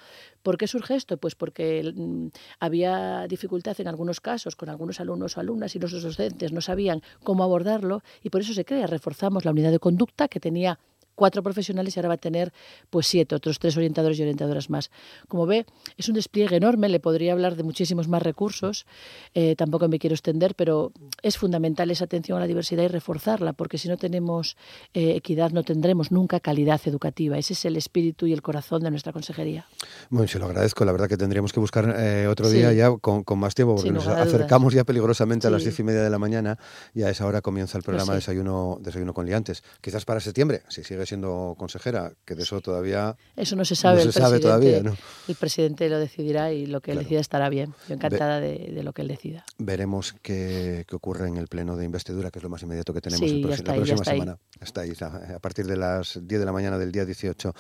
¿Por 0.44 0.58
qué 0.58 0.68
surge 0.68 0.96
esto? 0.96 1.18
Pues 1.18 1.36
porque 1.36 1.94
mm, 1.96 2.28
había 2.60 3.28
dificultad 3.28 3.80
en 3.80 3.88
algunos 3.88 4.22
casos 4.22 4.56
con 4.56 4.70
algunos 4.70 5.00
alumnos 5.00 5.38
o 5.38 5.40
alumnas 5.40 5.76
y 5.76 5.80
los 5.80 5.92
docentes 5.92 6.52
no 6.52 6.62
sabían 6.62 7.02
cómo 7.24 7.44
abordarlo 7.44 8.04
y 8.24 8.30
por 8.30 8.42
eso 8.42 8.54
se 8.54 8.66
crea, 8.66 8.88
reforzamos 8.88 9.46
la 9.46 9.52
unidad 9.52 9.72
de 9.72 9.80
conducta 9.80 10.28
que 10.28 10.40
tenía 10.40 10.80
cuatro 11.22 11.44
profesionales 11.44 11.96
y 11.96 12.00
ahora 12.00 12.08
va 12.10 12.16
a 12.16 12.18
tener 12.18 12.52
pues 12.90 13.06
siete, 13.06 13.36
otros 13.36 13.60
tres 13.60 13.78
orientadores 13.78 14.18
y 14.18 14.24
orientadoras 14.24 14.72
más. 14.72 14.90
Como 15.28 15.46
ve, 15.46 15.68
es 15.96 16.10
un 16.10 16.16
despliegue 16.16 16.56
enorme, 16.56 16.90
le 16.90 17.00
podría 17.00 17.34
hablar 17.34 17.56
de 17.56 17.62
muchísimos 17.62 18.08
más 18.08 18.24
recursos, 18.24 18.88
eh, 19.36 19.56
tampoco 19.56 19.88
me 19.88 20.00
quiero 20.00 20.16
extender, 20.16 20.56
pero 20.56 20.92
es 21.22 21.38
fundamental 21.38 21.92
esa 21.92 22.06
atención 22.06 22.40
a 22.40 22.42
la 22.42 22.48
diversidad 22.48 22.86
y 22.86 22.88
reforzarla, 22.88 23.54
porque 23.54 23.78
si 23.78 23.88
no 23.88 23.98
tenemos 23.98 24.58
eh, 24.96 25.12
equidad 25.16 25.52
no 25.52 25.62
tendremos 25.62 26.12
nunca 26.12 26.40
calidad 26.40 26.82
educativa. 26.86 27.38
Ese 27.38 27.54
es 27.54 27.66
el 27.66 27.78
espíritu 27.78 28.26
y 28.26 28.34
el 28.34 28.42
corazón 28.42 28.82
de 28.82 28.90
nuestra 28.90 29.14
consejería. 29.14 29.68
Bueno, 30.10 30.28
se 30.28 30.40
lo 30.40 30.46
agradezco, 30.46 30.86
la 30.86 30.92
verdad 30.92 31.08
que 31.08 31.18
tendríamos 31.18 31.54
que 31.54 31.60
buscar 31.60 31.96
eh, 32.00 32.26
otro 32.26 32.50
día 32.50 32.74
ya 32.74 32.90
con, 32.98 33.24
más 33.38 33.54
tiempo, 33.54 33.76
porque 33.76 33.92
nos 33.92 34.08
acercamos 34.08 34.74
ya 34.74 34.86
peligrosamente 34.86 35.46
a 35.46 35.52
las 35.52 35.62
diez 35.62 35.80
y 35.80 35.84
media 35.84 36.02
de 36.02 36.10
la 36.10 36.18
mañana 36.18 36.58
y 36.96 37.04
a 37.04 37.12
esa 37.12 37.28
hora 37.28 37.42
comienza 37.42 37.78
el 37.78 37.84
programa 37.84 38.14
pues 38.14 38.26
Desayuno, 38.26 38.80
Desayuno 38.82 39.14
con 39.14 39.28
Liantes. 39.28 39.62
Quizás 39.82 40.04
para 40.04 40.20
septiembre, 40.20 40.64
si 40.68 40.84
sigue 40.84 41.11
siendo 41.12 41.56
consejera, 41.58 42.14
que 42.24 42.36
de 42.36 42.44
eso 42.44 42.62
todavía 42.62 43.18
eso 43.36 43.58
no 43.58 43.66
se 43.66 43.76
sabe, 43.76 44.02
el 44.02 44.14
sabe 44.14 44.40
todavía. 44.40 44.78
El 45.28 45.36
presidente 45.36 45.90
lo 45.90 46.00
decidirá 46.00 46.54
y 46.54 46.66
lo 46.66 46.80
que 46.80 46.94
él 46.94 47.00
decida 47.00 47.20
estará 47.20 47.50
bien. 47.50 47.74
Yo 47.90 47.96
encantada 47.96 48.40
de, 48.40 48.82
lo 48.82 48.94
que 48.94 49.02
él 49.02 49.10
decida. 49.10 49.44
Veremos 49.58 50.16
qué, 50.22 50.86
ocurre 50.92 51.28
en 51.28 51.36
el 51.36 51.48
pleno 51.48 51.76
de 51.76 51.84
investidura, 51.84 52.32
que 52.32 52.40
es 52.40 52.44
lo 52.44 52.50
más 52.50 52.64
inmediato 52.64 52.94
que 52.94 53.02
tenemos 53.02 53.60
la 53.60 53.74
próxima 53.74 54.06
semana. 54.06 54.38
Está 54.62 54.82
ahí, 54.82 54.94
a 55.02 55.40
partir 55.40 55.68
de 55.68 55.76
las 55.76 56.18
10 56.22 56.40
de 56.40 56.46
la 56.46 56.54
mañana 56.54 56.78
del 56.78 56.94
día 56.94 57.04
18. 57.04 57.54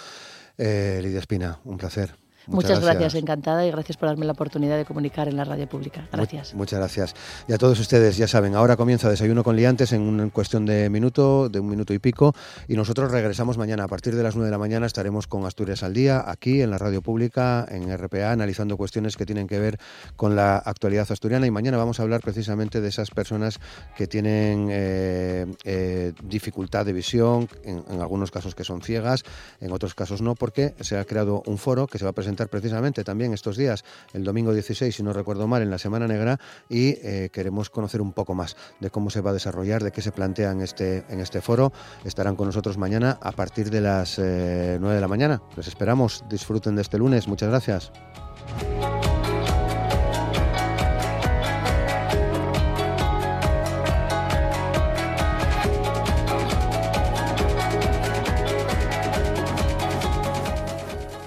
Eh, 0.57 0.99
Lidia 1.03 1.19
Espina, 1.19 1.59
un 1.65 1.77
placer. 1.77 2.15
Muchas, 2.47 2.79
gracias. 2.79 3.15
encantada 3.15 3.65
y 3.65 3.71
gracias 3.71 3.97
por 3.97 4.09
darme 4.09 4.25
la 4.25 4.31
oportunidad 4.33 4.77
de 4.77 4.85
comunicar 4.85 5.27
en 5.27 5.37
la 5.37 5.43
radio 5.43 5.67
pública. 5.67 6.07
Gracias. 6.11 6.53
muchas 6.53 6.79
gracias. 6.79 7.15
Y 7.47 7.53
a 7.53 7.57
todos 7.57 7.79
ustedes, 7.79 8.17
ya 8.17 8.27
saben, 8.27 8.55
ahora 8.55 8.75
comienza 8.75 9.09
Desayuno 9.09 9.43
con 9.43 9.55
Liantes 9.55 9.93
en 9.93 10.01
una 10.01 10.29
cuestión 10.29 10.65
de 10.65 10.89
minuto, 10.89 11.49
de 11.49 11.59
un 11.59 11.69
minuto 11.69 11.93
y 11.93 11.99
pico, 11.99 12.33
y 12.67 12.75
nosotros 12.75 13.11
regresamos 13.11 13.57
mañana. 13.57 13.83
A 13.83 13.87
partir 13.87 14.15
de 14.15 14.23
las 14.23 14.35
9 14.35 14.47
de 14.47 14.51
la 14.51 14.57
mañana 14.57 14.85
estaremos 14.85 15.27
con 15.27 15.45
Asturias 15.45 15.83
al 15.83 15.93
Día, 15.93 16.23
aquí 16.25 16.61
en 16.61 16.71
la 16.71 16.77
radio 16.77 17.01
pública, 17.01 17.65
en 17.69 17.95
RPA, 17.95 18.31
analizando 18.31 18.77
cuestiones 18.77 19.17
que 19.17 19.25
tienen 19.25 19.47
que 19.47 19.59
ver 19.59 19.79
con 20.15 20.35
la 20.35 20.57
actualidad 20.57 21.11
asturiana. 21.11 21.45
Y 21.45 21.51
mañana 21.51 21.77
vamos 21.77 21.99
a 21.99 22.03
hablar 22.03 22.21
precisamente 22.21 22.81
de 22.81 22.89
esas 22.89 23.11
personas 23.11 23.59
que 23.95 24.07
tienen 24.07 24.67
eh, 24.71 25.45
eh, 25.63 26.13
dificultad 26.23 26.85
de 26.85 26.93
visión, 26.93 27.47
en, 27.63 27.83
en 27.89 28.01
algunos 28.01 28.31
casos 28.31 28.55
que 28.55 28.63
son 28.63 28.81
ciegas, 28.81 29.23
en 29.59 29.71
otros 29.71 29.93
casos 29.93 30.21
no, 30.21 30.35
porque 30.35 30.73
se 30.79 30.97
ha 30.97 31.05
creado 31.05 31.43
un 31.45 31.57
foro 31.57 31.87
que 31.87 31.97
se 31.97 32.05
va 32.05 32.11
a 32.11 32.13
presentar 32.13 32.30
precisamente 32.35 33.03
también 33.03 33.33
estos 33.33 33.57
días, 33.57 33.83
el 34.13 34.23
domingo 34.23 34.53
16, 34.53 34.95
si 34.95 35.03
no 35.03 35.13
recuerdo 35.13 35.47
mal, 35.47 35.61
en 35.61 35.69
la 35.69 35.77
Semana 35.77 36.07
Negra, 36.07 36.39
y 36.69 36.97
eh, 37.01 37.29
queremos 37.31 37.69
conocer 37.69 38.01
un 38.01 38.13
poco 38.13 38.33
más 38.33 38.55
de 38.79 38.89
cómo 38.89 39.09
se 39.09 39.21
va 39.21 39.31
a 39.31 39.33
desarrollar, 39.33 39.83
de 39.83 39.91
qué 39.91 40.01
se 40.01 40.11
plantea 40.11 40.51
en 40.51 40.61
este, 40.61 41.05
en 41.09 41.19
este 41.19 41.41
foro. 41.41 41.71
Estarán 42.05 42.35
con 42.35 42.47
nosotros 42.47 42.77
mañana 42.77 43.17
a 43.21 43.31
partir 43.31 43.69
de 43.69 43.81
las 43.81 44.17
9 44.17 44.29
eh, 44.29 44.79
de 44.79 45.01
la 45.01 45.07
mañana. 45.07 45.41
Les 45.55 45.67
esperamos, 45.67 46.23
disfruten 46.29 46.75
de 46.75 46.81
este 46.81 46.97
lunes. 46.97 47.27
Muchas 47.27 47.49
gracias. 47.49 47.91